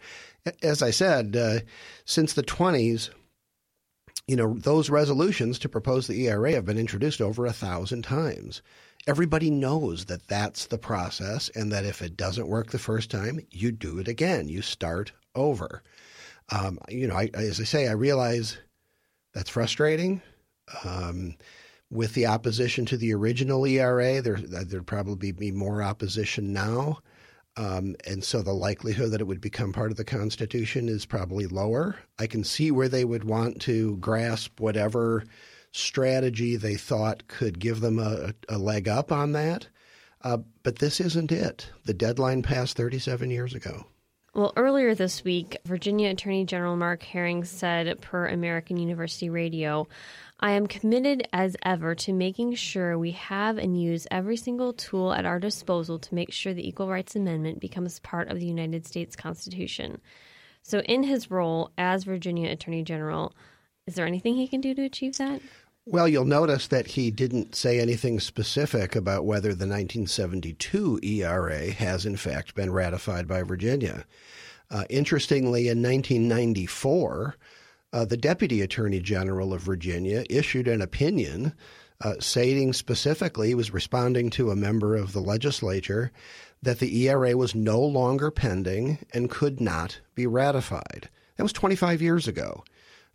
As 0.60 0.82
I 0.82 0.90
said, 0.90 1.36
uh, 1.36 1.60
since 2.04 2.32
the 2.32 2.42
20s, 2.42 3.10
you 4.30 4.36
know, 4.36 4.54
those 4.54 4.90
resolutions 4.90 5.58
to 5.58 5.68
propose 5.68 6.06
the 6.06 6.28
ERA 6.28 6.52
have 6.52 6.64
been 6.64 6.78
introduced 6.78 7.20
over 7.20 7.46
a 7.46 7.52
thousand 7.52 8.02
times. 8.02 8.62
Everybody 9.08 9.50
knows 9.50 10.04
that 10.04 10.28
that's 10.28 10.66
the 10.66 10.78
process, 10.78 11.50
and 11.56 11.72
that 11.72 11.84
if 11.84 12.00
it 12.00 12.16
doesn't 12.16 12.46
work 12.46 12.70
the 12.70 12.78
first 12.78 13.10
time, 13.10 13.40
you 13.50 13.72
do 13.72 13.98
it 13.98 14.06
again. 14.06 14.48
You 14.48 14.62
start 14.62 15.10
over. 15.34 15.82
Um, 16.50 16.78
you 16.88 17.08
know, 17.08 17.16
I, 17.16 17.30
as 17.34 17.58
I 17.60 17.64
say, 17.64 17.88
I 17.88 17.92
realize 17.92 18.56
that's 19.34 19.50
frustrating. 19.50 20.22
Um, 20.84 21.34
with 21.90 22.14
the 22.14 22.26
opposition 22.26 22.86
to 22.86 22.96
the 22.96 23.12
original 23.12 23.66
ERA, 23.66 24.22
there 24.22 24.36
there'd 24.36 24.86
probably 24.86 25.32
be 25.32 25.50
more 25.50 25.82
opposition 25.82 26.52
now. 26.52 27.00
Um, 27.56 27.96
and 28.06 28.22
so 28.22 28.42
the 28.42 28.52
likelihood 28.52 29.10
that 29.10 29.20
it 29.20 29.26
would 29.26 29.40
become 29.40 29.72
part 29.72 29.90
of 29.90 29.96
the 29.96 30.04
Constitution 30.04 30.88
is 30.88 31.04
probably 31.04 31.46
lower. 31.46 31.96
I 32.18 32.26
can 32.26 32.44
see 32.44 32.70
where 32.70 32.88
they 32.88 33.04
would 33.04 33.24
want 33.24 33.60
to 33.62 33.96
grasp 33.96 34.60
whatever 34.60 35.24
strategy 35.72 36.56
they 36.56 36.76
thought 36.76 37.28
could 37.28 37.58
give 37.58 37.80
them 37.80 37.98
a, 37.98 38.34
a 38.48 38.58
leg 38.58 38.88
up 38.88 39.12
on 39.12 39.32
that. 39.32 39.68
Uh, 40.22 40.38
but 40.62 40.78
this 40.78 41.00
isn't 41.00 41.32
it. 41.32 41.70
The 41.84 41.94
deadline 41.94 42.42
passed 42.42 42.76
37 42.76 43.30
years 43.30 43.54
ago. 43.54 43.86
Well, 44.32 44.52
earlier 44.56 44.94
this 44.94 45.24
week, 45.24 45.56
Virginia 45.64 46.10
Attorney 46.10 46.44
General 46.44 46.76
Mark 46.76 47.02
Herring 47.02 47.42
said, 47.44 48.00
per 48.00 48.26
American 48.26 48.76
University 48.76 49.28
Radio, 49.28 49.88
I 50.42 50.52
am 50.52 50.66
committed 50.66 51.28
as 51.34 51.54
ever 51.62 51.94
to 51.96 52.14
making 52.14 52.54
sure 52.54 52.98
we 52.98 53.10
have 53.12 53.58
and 53.58 53.80
use 53.80 54.06
every 54.10 54.38
single 54.38 54.72
tool 54.72 55.12
at 55.12 55.26
our 55.26 55.38
disposal 55.38 55.98
to 55.98 56.14
make 56.14 56.32
sure 56.32 56.54
the 56.54 56.66
Equal 56.66 56.88
Rights 56.88 57.14
Amendment 57.14 57.60
becomes 57.60 58.00
part 58.00 58.28
of 58.28 58.40
the 58.40 58.46
United 58.46 58.86
States 58.86 59.14
Constitution. 59.14 60.00
So, 60.62 60.80
in 60.80 61.02
his 61.02 61.30
role 61.30 61.72
as 61.76 62.04
Virginia 62.04 62.50
Attorney 62.50 62.82
General, 62.82 63.34
is 63.86 63.96
there 63.96 64.06
anything 64.06 64.34
he 64.34 64.48
can 64.48 64.62
do 64.62 64.74
to 64.74 64.84
achieve 64.84 65.18
that? 65.18 65.42
Well, 65.84 66.08
you'll 66.08 66.24
notice 66.24 66.68
that 66.68 66.86
he 66.86 67.10
didn't 67.10 67.54
say 67.54 67.78
anything 67.78 68.18
specific 68.18 68.96
about 68.96 69.26
whether 69.26 69.48
the 69.48 69.66
1972 69.66 71.00
ERA 71.02 71.70
has 71.72 72.06
in 72.06 72.16
fact 72.16 72.54
been 72.54 72.72
ratified 72.72 73.28
by 73.28 73.42
Virginia. 73.42 74.06
Uh, 74.70 74.84
interestingly, 74.88 75.68
in 75.68 75.82
1994, 75.82 77.36
uh, 77.92 78.04
the 78.04 78.16
Deputy 78.16 78.60
Attorney 78.62 79.00
General 79.00 79.52
of 79.52 79.62
Virginia 79.62 80.24
issued 80.28 80.68
an 80.68 80.80
opinion 80.80 81.54
uh, 82.02 82.14
stating 82.18 82.72
specifically, 82.72 83.48
he 83.48 83.54
was 83.54 83.72
responding 83.72 84.30
to 84.30 84.50
a 84.50 84.56
member 84.56 84.96
of 84.96 85.12
the 85.12 85.20
legislature, 85.20 86.10
that 86.62 86.78
the 86.78 87.08
ERA 87.08 87.36
was 87.36 87.54
no 87.54 87.80
longer 87.80 88.30
pending 88.30 88.98
and 89.12 89.30
could 89.30 89.60
not 89.60 90.00
be 90.14 90.26
ratified. 90.26 91.08
That 91.36 91.42
was 91.42 91.52
25 91.52 92.00
years 92.00 92.28
ago. 92.28 92.64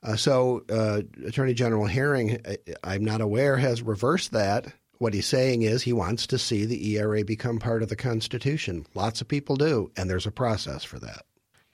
Uh, 0.03 0.15
so, 0.15 0.63
uh, 0.69 1.01
Attorney 1.25 1.53
General 1.53 1.87
Herring, 1.87 2.39
I'm 2.83 3.03
not 3.03 3.21
aware, 3.21 3.57
has 3.57 3.81
reversed 3.81 4.31
that. 4.31 4.67
What 4.99 5.13
he's 5.13 5.25
saying 5.25 5.63
is 5.63 5.81
he 5.81 5.93
wants 5.93 6.27
to 6.27 6.37
see 6.37 6.65
the 6.65 6.95
ERA 6.95 7.23
become 7.23 7.59
part 7.59 7.83
of 7.83 7.89
the 7.89 7.95
Constitution. 7.95 8.85
Lots 8.93 9.19
of 9.19 9.27
people 9.27 9.55
do, 9.55 9.91
and 9.97 10.09
there's 10.09 10.27
a 10.27 10.31
process 10.31 10.83
for 10.83 10.99
that. 10.99 11.25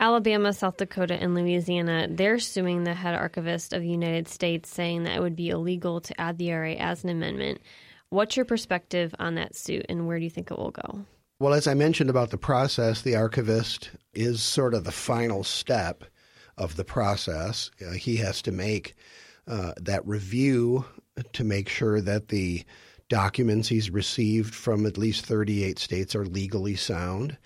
Alabama, 0.02 0.52
South 0.52 0.78
Dakota, 0.78 1.14
and 1.14 1.36
Louisiana, 1.36 2.08
they're 2.10 2.40
suing 2.40 2.84
the 2.84 2.96
head 2.96 3.14
archivist 3.14 3.72
of 3.72 3.84
the 3.84 3.88
United 3.88 4.28
States, 4.28 4.68
saying 4.68 5.04
that 5.04 5.16
it 5.16 5.22
would 5.22 5.36
be 5.36 5.50
illegal 5.50 6.02
to 6.02 6.20
add 6.20 6.40
the 6.40 6.50
ERA 6.50 6.74
as 6.74 7.04
an 7.04 7.12
amendment. 7.12 7.62
What's 8.10 8.36
your 8.36 8.46
perspective 8.46 9.14
on 9.20 9.36
that 9.36 9.56
suit, 9.56 9.86
and 9.90 10.08
where 10.08 10.18
do 10.18 10.24
you 10.24 10.32
think 10.32 10.50
it 10.50 10.58
will 10.58 10.72
go? 10.72 11.06
Well, 11.40 11.54
as 11.54 11.68
I 11.68 11.76
mentioned 11.76 12.10
about 12.10 12.32
the 12.32 12.40
process, 12.40 13.04
the 13.04 13.16
archivist 13.16 13.92
is 14.12 14.42
sort 14.42 14.74
of 14.74 14.86
the 14.86 14.92
final 14.92 15.44
step 15.44 16.04
of 16.58 16.78
the 16.78 16.84
process. 16.84 17.70
Uh, 17.80 17.92
he 17.92 18.18
has 18.18 18.42
to 18.42 18.52
make 18.52 18.96
uh, 19.48 19.74
that 19.78 20.06
review 20.08 20.84
to 21.34 21.44
make 21.44 21.70
sure 21.70 22.02
that 22.02 22.30
the 22.30 22.64
documents 23.08 23.68
he's 23.68 23.92
received 23.92 24.56
from 24.56 24.88
at 24.88 24.98
least 24.98 25.28
38 25.28 25.78
states 25.78 26.16
are 26.16 26.26
legally 26.26 26.76
sound. 26.76 27.38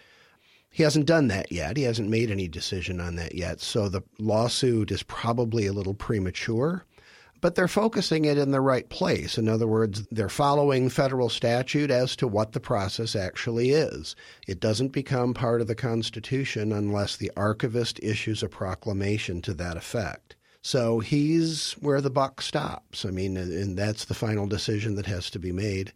He 0.75 0.83
hasn't 0.83 1.05
done 1.05 1.29
that 1.29 1.53
yet. 1.53 1.77
He 1.77 1.83
hasn't 1.83 2.09
made 2.09 2.29
any 2.29 2.49
decision 2.49 2.99
on 2.99 3.15
that 3.15 3.33
yet. 3.33 3.61
So 3.61 3.87
the 3.87 4.01
lawsuit 4.19 4.91
is 4.91 5.03
probably 5.03 5.67
a 5.67 5.71
little 5.71 5.93
premature, 5.93 6.83
but 7.39 7.55
they're 7.55 7.69
focusing 7.69 8.25
it 8.25 8.37
in 8.37 8.51
the 8.51 8.59
right 8.59 8.89
place. 8.89 9.37
In 9.37 9.47
other 9.47 9.67
words, 9.67 10.05
they're 10.11 10.27
following 10.27 10.89
federal 10.89 11.29
statute 11.29 11.91
as 11.91 12.17
to 12.17 12.27
what 12.27 12.51
the 12.51 12.59
process 12.59 13.15
actually 13.15 13.69
is. 13.69 14.17
It 14.49 14.59
doesn't 14.59 14.89
become 14.89 15.33
part 15.33 15.61
of 15.61 15.67
the 15.67 15.75
Constitution 15.75 16.73
unless 16.73 17.15
the 17.15 17.31
archivist 17.37 17.97
issues 18.03 18.43
a 18.43 18.49
proclamation 18.49 19.41
to 19.43 19.53
that 19.53 19.77
effect. 19.77 20.35
So 20.61 20.99
he's 20.99 21.71
where 21.79 22.01
the 22.01 22.09
buck 22.09 22.41
stops. 22.41 23.05
I 23.05 23.11
mean, 23.11 23.37
and 23.37 23.77
that's 23.77 24.03
the 24.03 24.13
final 24.13 24.45
decision 24.45 24.95
that 24.95 25.05
has 25.05 25.29
to 25.29 25.39
be 25.39 25.53
made. 25.53 25.93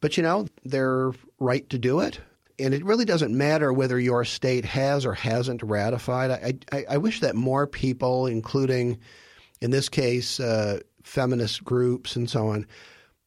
But 0.00 0.16
you 0.16 0.24
know, 0.24 0.48
they're 0.64 1.12
right 1.38 1.70
to 1.70 1.78
do 1.78 2.00
it 2.00 2.18
and 2.58 2.74
it 2.74 2.84
really 2.84 3.04
doesn't 3.04 3.36
matter 3.36 3.72
whether 3.72 3.98
your 3.98 4.24
state 4.24 4.64
has 4.64 5.04
or 5.04 5.14
hasn't 5.14 5.62
ratified. 5.62 6.30
I, 6.30 6.54
I, 6.72 6.84
I 6.90 6.96
wish 6.98 7.20
that 7.20 7.34
more 7.34 7.66
people, 7.66 8.26
including, 8.26 8.98
in 9.60 9.70
this 9.70 9.88
case, 9.88 10.40
uh, 10.40 10.80
feminist 11.02 11.64
groups 11.64 12.16
and 12.16 12.28
so 12.28 12.48
on, 12.48 12.66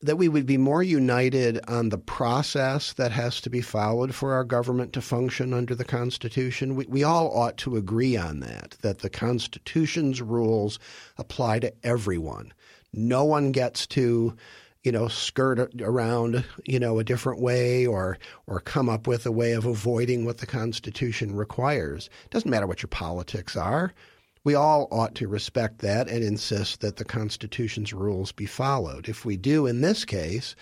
that 0.02 0.18
we 0.18 0.30
would 0.30 0.46
be 0.46 0.58
more 0.58 0.82
united 0.82 1.60
on 1.68 1.90
the 1.90 1.98
process 1.98 2.94
that 2.94 3.12
has 3.12 3.42
to 3.42 3.50
be 3.50 3.62
followed 3.62 4.16
for 4.16 4.34
our 4.34 4.46
government 4.46 4.94
to 4.94 5.02
function 5.02 5.54
under 5.54 5.76
the 5.76 5.84
Constitution. 5.84 6.76
We, 6.76 6.86
we 6.86 7.04
all 7.04 7.38
ought 7.38 7.58
to 7.58 7.76
agree 7.76 8.16
on 8.16 8.40
that, 8.40 8.78
that 8.82 9.00
the 9.00 9.10
Constitution's 9.10 10.22
rules 10.22 10.80
apply 11.18 11.60
to 11.60 11.74
everyone. 11.84 12.54
No 12.94 13.26
one 13.26 13.52
gets 13.52 13.86
to 13.88 14.36
you 14.84 14.92
know, 14.92 15.08
skirt 15.08 15.74
around, 15.82 16.46
you 16.66 16.80
know, 16.80 17.00
a 17.00 17.04
different 17.04 17.42
way 17.42 17.86
or 17.86 18.18
or 18.48 18.60
come 18.60 18.90
up 18.90 19.08
with 19.08 19.26
a 19.26 19.32
way 19.32 19.52
of 19.52 19.66
avoiding 19.66 20.26
what 20.26 20.38
the 20.38 20.46
Constitution 20.46 21.36
requires. 21.36 22.10
It 22.26 22.32
doesn't 22.32 22.50
matter 22.50 22.68
what 22.68 22.82
your 22.82 22.90
politics 22.90 23.56
are. 23.56 23.94
We 24.46 24.56
all 24.56 24.88
ought 24.90 25.16
to 25.16 25.28
respect 25.28 25.80
that 25.80 26.08
and 26.08 26.24
insist 26.24 26.80
that 26.80 26.96
the 26.96 27.06
Constitution's 27.06 27.94
rules 27.94 28.32
be 28.32 28.46
followed. 28.46 29.10
If 29.10 29.26
we 29.26 29.36
do, 29.36 29.66
in 29.66 29.82
this 29.82 30.06
case, 30.06 30.56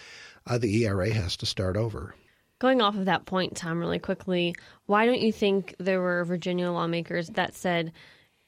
uh, 0.48 0.58
the 0.58 0.84
ERA 0.84 1.14
has 1.14 1.38
to 1.38 1.46
start 1.46 1.78
over. 1.78 2.16
Going 2.60 2.82
off 2.82 2.96
of 2.96 3.06
that 3.06 3.28
point, 3.28 3.56
Tom, 3.56 3.80
really 3.80 4.00
quickly, 4.00 4.56
why 4.88 5.06
don't 5.06 5.22
you 5.22 5.32
think 5.32 5.76
there 5.78 6.02
were 6.02 6.26
Virginia 6.26 6.72
lawmakers 6.72 7.28
that 7.30 7.54
said 7.54 7.92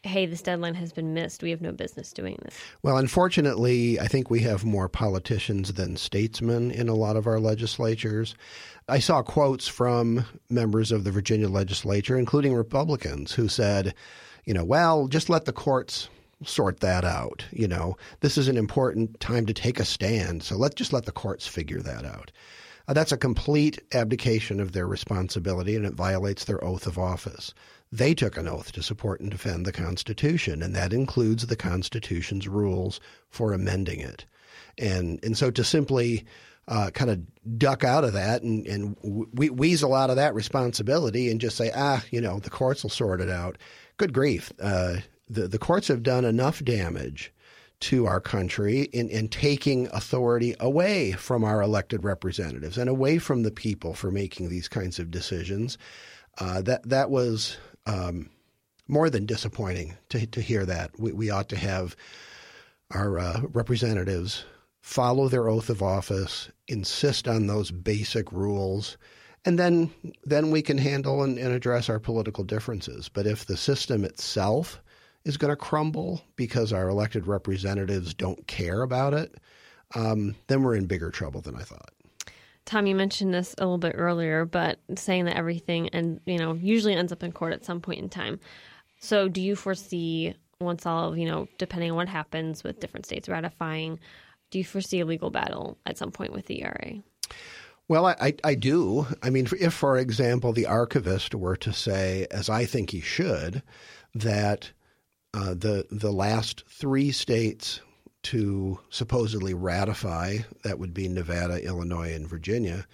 hey, 0.04 0.26
this 0.26 0.42
deadline 0.42 0.76
has 0.76 0.94
been 0.94 1.14
missed. 1.14 1.44
We 1.44 1.50
have 1.50 1.62
no 1.62 1.72
business 1.72 2.14
doing 2.14 2.38
this. 2.44 2.56
Well, 2.84 2.98
unfortunately, 2.98 4.00
I 4.00 4.08
think 4.08 4.30
we 4.30 4.42
have 4.42 4.64
more 4.64 4.88
politicians 4.88 5.74
than 5.74 5.98
statesmen 5.98 6.72
in 6.72 6.88
a 6.88 6.96
lot 6.96 7.18
of 7.18 7.28
our 7.28 7.40
legislatures. 7.40 8.36
I 8.88 9.00
saw 9.00 9.22
quotes 9.22 9.68
from 9.68 10.26
members 10.50 10.92
of 10.92 11.04
the 11.04 11.12
Virginia 11.12 11.50
legislature, 11.50 12.18
including 12.18 12.54
Republicans, 12.54 13.34
who 13.34 13.50
said, 13.50 13.94
you 14.46 14.54
know, 14.54 14.64
well, 14.64 15.08
just 15.08 15.30
let 15.30 15.46
the 15.46 15.54
courts 15.54 16.08
sort 16.46 16.80
that 16.80 17.04
out. 17.04 17.46
You 17.52 17.68
know, 17.68 17.98
this 18.22 18.38
is 18.38 18.48
an 18.48 18.58
important 18.58 19.20
time 19.20 19.46
to 19.48 19.54
take 19.54 19.80
a 19.80 19.86
stand, 19.86 20.44
so 20.44 20.56
let's 20.56 20.76
just 20.76 20.94
let 20.94 21.06
the 21.06 21.12
courts 21.12 21.46
figure 21.46 21.82
that 21.82 22.06
out. 22.06 22.32
Uh, 22.88 22.94
that's 22.94 23.12
a 23.12 23.18
complete 23.18 23.80
abdication 23.94 24.60
of 24.60 24.72
their 24.72 24.88
responsibility, 24.88 25.76
and 25.76 25.86
it 25.86 25.94
violates 25.94 26.46
their 26.46 26.64
oath 26.64 26.88
of 26.88 26.98
office. 26.98 27.54
They 27.91 28.13
took 28.13 28.38
an 28.38 28.47
oath 28.47 28.71
to 28.73 28.84
support 28.84 29.19
and 29.19 29.32
defend 29.32 29.65
the 29.65 29.71
Constitution, 29.71 30.62
and 30.62 30.75
that 30.75 30.93
includes 30.93 31.47
the 31.47 31.56
Constitution's 31.56 32.47
rules 32.47 32.99
for 33.30 33.54
amending 33.54 33.99
it. 33.99 34.25
And 34.78 35.19
and 35.23 35.38
so 35.38 35.52
to 35.52 35.63
simply 35.63 36.25
uh, 36.69 36.91
kind 36.91 37.10
of 37.10 37.58
duck 37.58 37.84
out 37.84 38.04
of 38.04 38.13
that 38.13 38.43
and, 38.43 38.65
and 38.67 38.95
we- 39.34 39.49
weasel 39.49 39.95
out 39.95 40.12
of 40.12 40.17
that 40.17 40.36
responsibility 40.36 41.30
and 41.30 41.41
just 41.41 41.58
say, 41.58 41.71
ah, 41.75 42.04
you 42.12 42.21
know, 42.21 42.39
the 42.39 42.52
courts 42.52 42.84
will 42.84 42.91
sort 42.91 43.21
it 43.21 43.30
out. 43.30 43.58
Good 43.97 44.13
grief. 44.13 44.54
Uh, 44.62 44.97
the, 45.28 45.47
the 45.47 45.58
courts 45.58 45.88
have 45.88 46.04
done 46.04 46.25
enough 46.25 46.63
damage 46.63 47.34
to 47.80 48.06
our 48.06 48.19
country 48.19 48.82
in, 48.82 49.10
in 49.10 49.30
taking 49.30 49.88
authority 49.88 50.56
away 50.60 51.13
from 51.13 51.43
our 51.43 51.62
elected 51.62 52.04
representatives 52.04 52.78
and 52.78 52.89
away 52.89 53.17
from 53.17 53.41
the 53.41 53.52
people 53.52 53.95
for 53.95 54.12
making 54.12 54.49
these 54.49 54.67
kinds 54.67 54.99
of 54.99 55.10
decisions. 55.10 55.78
Uh, 56.38 56.62
that 56.62 56.88
that 56.88 57.10
was 57.10 57.58
um, 57.89 58.30
more 58.88 59.10
than 59.10 59.25
disappointing 59.25 59.97
to 60.10 60.25
to 60.28 60.41
hear 60.41 60.65
that. 60.65 60.91
We, 60.99 61.12
we 61.12 61.30
ought 61.30 61.49
to 61.49 61.58
have 61.58 61.95
our 62.91 63.19
uh, 63.19 63.41
representatives 63.54 64.45
follow 64.82 65.28
their 65.28 65.49
oath 65.49 65.69
of 65.69 65.84
office, 65.84 66.49
insist 66.67 67.28
on 67.28 67.47
those 67.47 67.71
basic 67.71 68.32
rules, 68.32 68.97
and 69.45 69.58
then 69.60 69.91
then 70.23 70.52
we 70.52 70.62
can 70.62 70.78
handle 70.78 71.23
and, 71.23 71.38
and 71.38 71.54
address 71.54 71.89
our 71.89 71.99
political 71.99 72.43
differences. 72.43 73.10
But 73.10 73.28
if 73.28 73.45
the 73.45 73.58
system 73.58 74.04
itself 74.06 74.82
is 75.25 75.38
going 75.38 75.52
to 75.52 75.56
crumble 75.56 76.21
because 76.36 76.71
our 76.71 76.89
elected 76.89 77.28
representatives 77.28 78.13
don't 78.13 78.47
care 78.47 78.82
about 78.82 79.13
it, 79.13 79.36
um, 79.95 80.36
then 80.47 80.63
we're 80.63 80.75
in 80.75 80.86
bigger 80.86 81.12
trouble 81.12 81.41
than 81.41 81.56
I 81.56 81.63
thought. 81.63 81.93
Tom, 82.70 82.86
you 82.86 82.94
mentioned 82.94 83.34
this 83.34 83.56
a 83.58 83.64
little 83.64 83.80
bit 83.80 83.96
earlier, 83.98 84.46
but 84.46 84.78
saying 84.96 85.26
that 85.26 85.36
everything 85.36 85.90
and 85.90 86.22
you 86.28 86.38
know 86.38 86.54
usually 86.54 86.94
ends 86.94 87.12
up 87.12 87.24
in 87.24 87.32
court 87.32 87.52
at 87.52 87.66
some 87.66 87.82
point 87.82 88.00
in 88.00 88.10
time. 88.10 88.40
So, 89.00 89.28
do 89.28 89.42
you 89.42 89.56
foresee 89.56 90.36
once 90.60 90.86
all 90.86 91.12
of 91.12 91.18
you 91.18 91.26
know, 91.26 91.48
depending 91.58 91.90
on 91.90 91.98
what 91.98 92.08
happens 92.08 92.64
with 92.64 92.80
different 92.80 93.08
states 93.08 93.28
ratifying, 93.28 94.00
do 94.52 94.60
you 94.60 94.64
foresee 94.64 95.00
a 95.00 95.06
legal 95.08 95.32
battle 95.32 95.80
at 95.88 95.98
some 95.98 96.12
point 96.12 96.32
with 96.32 96.46
the 96.46 96.62
ERA? 96.62 97.02
Well, 97.88 98.06
I, 98.06 98.36
I, 98.44 98.54
do. 98.54 99.08
I 99.24 99.32
mean, 99.32 99.48
if, 99.60 99.74
for 99.74 99.98
example, 99.98 100.54
the 100.54 100.68
archivist 100.68 101.34
were 101.34 101.56
to 101.56 101.74
say, 101.74 102.28
as 102.30 102.52
I 102.52 102.66
think 102.66 102.92
he 102.92 103.02
should, 103.02 103.64
that 104.14 104.72
uh, 105.34 105.56
the 105.56 105.88
the 105.90 106.12
last 106.12 106.66
three 106.70 107.12
states 107.12 107.82
to 108.30 108.80
supposedly 108.89 109.54
ratify 109.54 110.38
that 110.63 110.78
would 110.80 110.94
be 110.94 111.08
Nevada, 111.08 111.63
Illinois, 111.63 112.13
and 112.13 112.28
Virginia. 112.28 112.86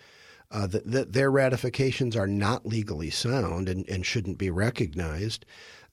Uh, 0.51 0.67
that, 0.67 0.89
that 0.89 1.11
their 1.11 1.31
ratifications 1.31 2.15
are 2.15 2.27
not 2.27 2.65
legally 2.65 3.09
sound 3.09 3.67
and, 3.67 3.89
and 3.89 4.05
shouldn't 4.05 4.37
be 4.37 4.49
recognized, 4.49 5.43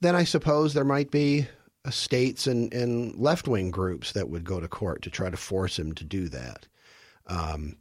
then 0.01 0.15
I 0.15 0.25
suppose 0.25 0.75
there 0.75 0.85
might 0.85 1.11
be 1.11 1.49
uh, 1.85 1.91
states 1.91 2.47
and, 2.47 2.73
and 2.73 3.17
left 3.17 3.49
wing 3.49 3.71
groups 3.71 4.13
that 4.13 4.29
would 4.29 4.45
go 4.45 4.61
to 4.61 4.69
court 4.69 5.03
to 5.03 5.11
try 5.11 5.31
to 5.31 5.37
force 5.37 5.79
him 5.79 5.95
to 5.95 6.05
do 6.05 6.29
that. 6.29 6.69
Um, 7.27 7.77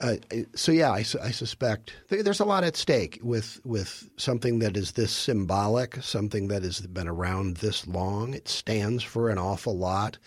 uh, 0.00 0.16
so 0.54 0.72
yeah, 0.72 0.90
I, 0.90 1.04
I 1.22 1.30
suspect 1.30 1.92
there's 2.08 2.40
a 2.40 2.44
lot 2.44 2.64
at 2.64 2.76
stake 2.76 3.18
with 3.22 3.60
with 3.64 4.08
something 4.16 4.60
that 4.60 4.76
is 4.76 4.92
this 4.92 5.12
symbolic, 5.12 6.02
something 6.02 6.48
that 6.48 6.62
has 6.62 6.80
been 6.80 7.08
around 7.08 7.58
this 7.58 7.86
long. 7.86 8.34
It 8.34 8.48
stands 8.48 9.02
for 9.02 9.28
an 9.28 9.38
awful 9.38 9.76
lot, 9.76 10.18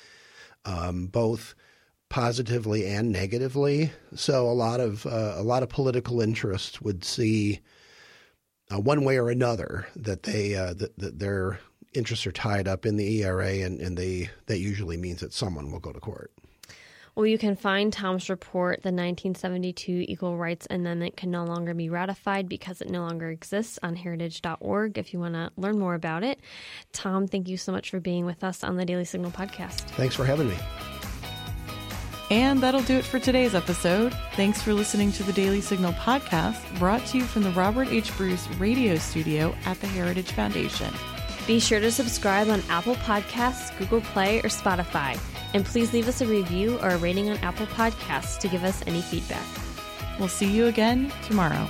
um, 0.66 1.08
both 1.08 1.56
positively 2.10 2.86
and 2.86 3.12
negatively. 3.12 3.92
So 4.16 4.48
a 4.48 4.54
lot 4.54 4.80
of 4.80 5.06
uh, 5.06 5.36
a 5.38 5.44
lot 5.44 5.64
of 5.64 5.70
political 5.70 6.22
interests 6.22 6.82
would 6.82 7.04
see 7.04 7.62
uh, 8.72 8.80
one 8.80 9.04
way 9.04 9.18
or 9.18 9.30
another 9.30 9.88
that 9.96 10.24
they 10.24 10.56
uh, 10.56 10.74
that, 10.76 10.98
that 10.98 11.20
their 11.20 11.60
interests 11.94 12.26
are 12.28 12.32
tied 12.32 12.68
up 12.68 12.86
in 12.86 12.98
the 12.98 13.24
ERA, 13.24 13.60
and, 13.60 13.80
and 13.80 13.98
they 13.98 14.30
that 14.46 14.60
usually 14.60 14.98
means 14.98 15.22
that 15.22 15.34
someone 15.34 15.72
will 15.72 15.80
go 15.80 15.92
to 15.92 16.00
court. 16.00 16.32
Well, 17.22 17.28
you 17.28 17.38
can 17.38 17.56
find 17.56 17.94
Tom's 17.94 18.32
report, 18.32 18.82
the 18.82 18.90
1972 18.90 20.06
Equal 20.08 20.38
Rights 20.40 20.66
Amendment 20.72 21.16
can 21.16 21.30
no 21.30 21.44
longer 21.44 21.76
be 21.76 21.88
ratified 21.88 22.50
because 22.50 22.82
it 22.82 22.90
no 22.90 23.02
longer 23.02 23.30
exists 23.30 23.78
on 23.84 23.96
heritage.org 23.96 24.98
if 24.98 25.14
you 25.14 25.20
want 25.20 25.36
to 25.36 25.52
learn 25.56 25.78
more 25.78 25.94
about 25.94 26.24
it. 26.24 26.40
Tom, 26.94 27.28
thank 27.28 27.48
you 27.48 27.58
so 27.58 27.72
much 27.72 27.92
for 27.92 28.00
being 28.00 28.26
with 28.26 28.44
us 28.44 28.64
on 28.64 28.76
the 28.76 28.86
Daily 28.86 29.06
Signal 29.06 29.30
podcast. 29.30 29.82
Thanks 29.92 30.16
for 30.16 30.26
having 30.26 30.50
me. 30.50 30.58
And 32.32 32.60
that'll 32.60 32.82
do 32.82 32.98
it 32.98 33.06
for 33.06 33.20
today's 33.20 33.54
episode. 33.54 34.16
Thanks 34.34 34.60
for 34.60 34.74
listening 34.74 35.12
to 35.12 35.22
the 35.22 35.32
Daily 35.32 35.62
Signal 35.62 35.94
podcast, 35.94 36.80
brought 36.80 37.06
to 37.06 37.20
you 37.20 37.26
from 37.26 37.44
the 37.44 37.52
Robert 37.52 37.90
H. 37.90 38.10
Bruss 38.14 38.60
radio 38.60 38.96
studio 38.96 39.56
at 39.66 39.80
the 39.80 39.86
Heritage 39.86 40.32
Foundation. 40.32 40.92
Be 41.46 41.60
sure 41.60 41.80
to 41.82 41.92
subscribe 41.92 42.50
on 42.50 42.64
Apple 42.68 42.96
Podcasts, 42.96 43.78
Google 43.78 44.02
Play, 44.02 44.40
or 44.40 44.50
Spotify. 44.50 45.20
And 45.54 45.66
please 45.66 45.94
leave 45.94 46.08
us 46.08 46.22
a 46.22 46.26
review 46.26 46.78
or 46.80 46.90
a 46.90 46.98
rating 46.98 47.30
on 47.30 47.38
Apple 47.38 47.68
Podcasts 47.68 48.40
to 48.40 48.48
give 48.48 48.64
us 48.64 48.84
any 48.88 49.02
feedback. 49.02 49.46
We'll 50.20 50.30
see 50.30 50.52
you 50.52 50.68
again 50.68 51.12
tomorrow. 51.24 51.68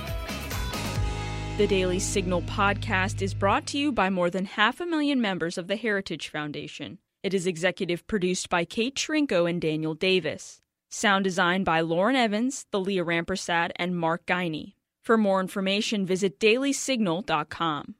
The 1.58 1.66
Daily 1.66 1.98
Signal 1.98 2.42
podcast 2.42 3.22
is 3.22 3.34
brought 3.34 3.66
to 3.66 3.78
you 3.78 3.92
by 3.92 4.08
more 4.10 4.30
than 4.30 4.46
half 4.46 4.80
a 4.80 4.86
million 4.86 5.20
members 5.20 5.58
of 5.58 5.68
the 5.68 5.76
Heritage 5.76 6.28
Foundation. 6.28 6.98
It 7.22 7.34
is 7.34 7.46
executive 7.46 8.06
produced 8.06 8.48
by 8.48 8.64
Kate 8.64 8.96
Trinko 8.96 9.48
and 9.48 9.60
Daniel 9.60 9.94
Davis. 9.94 10.60
Sound 10.90 11.24
design 11.24 11.62
by 11.62 11.80
Lauren 11.80 12.16
Evans, 12.16 12.66
Leah 12.72 13.04
Rampersad, 13.04 13.70
and 13.76 13.96
Mark 13.96 14.26
Guiney. 14.26 14.74
For 15.02 15.16
more 15.16 15.40
information, 15.40 16.04
visit 16.06 16.38
dailysignal.com. 16.38 17.94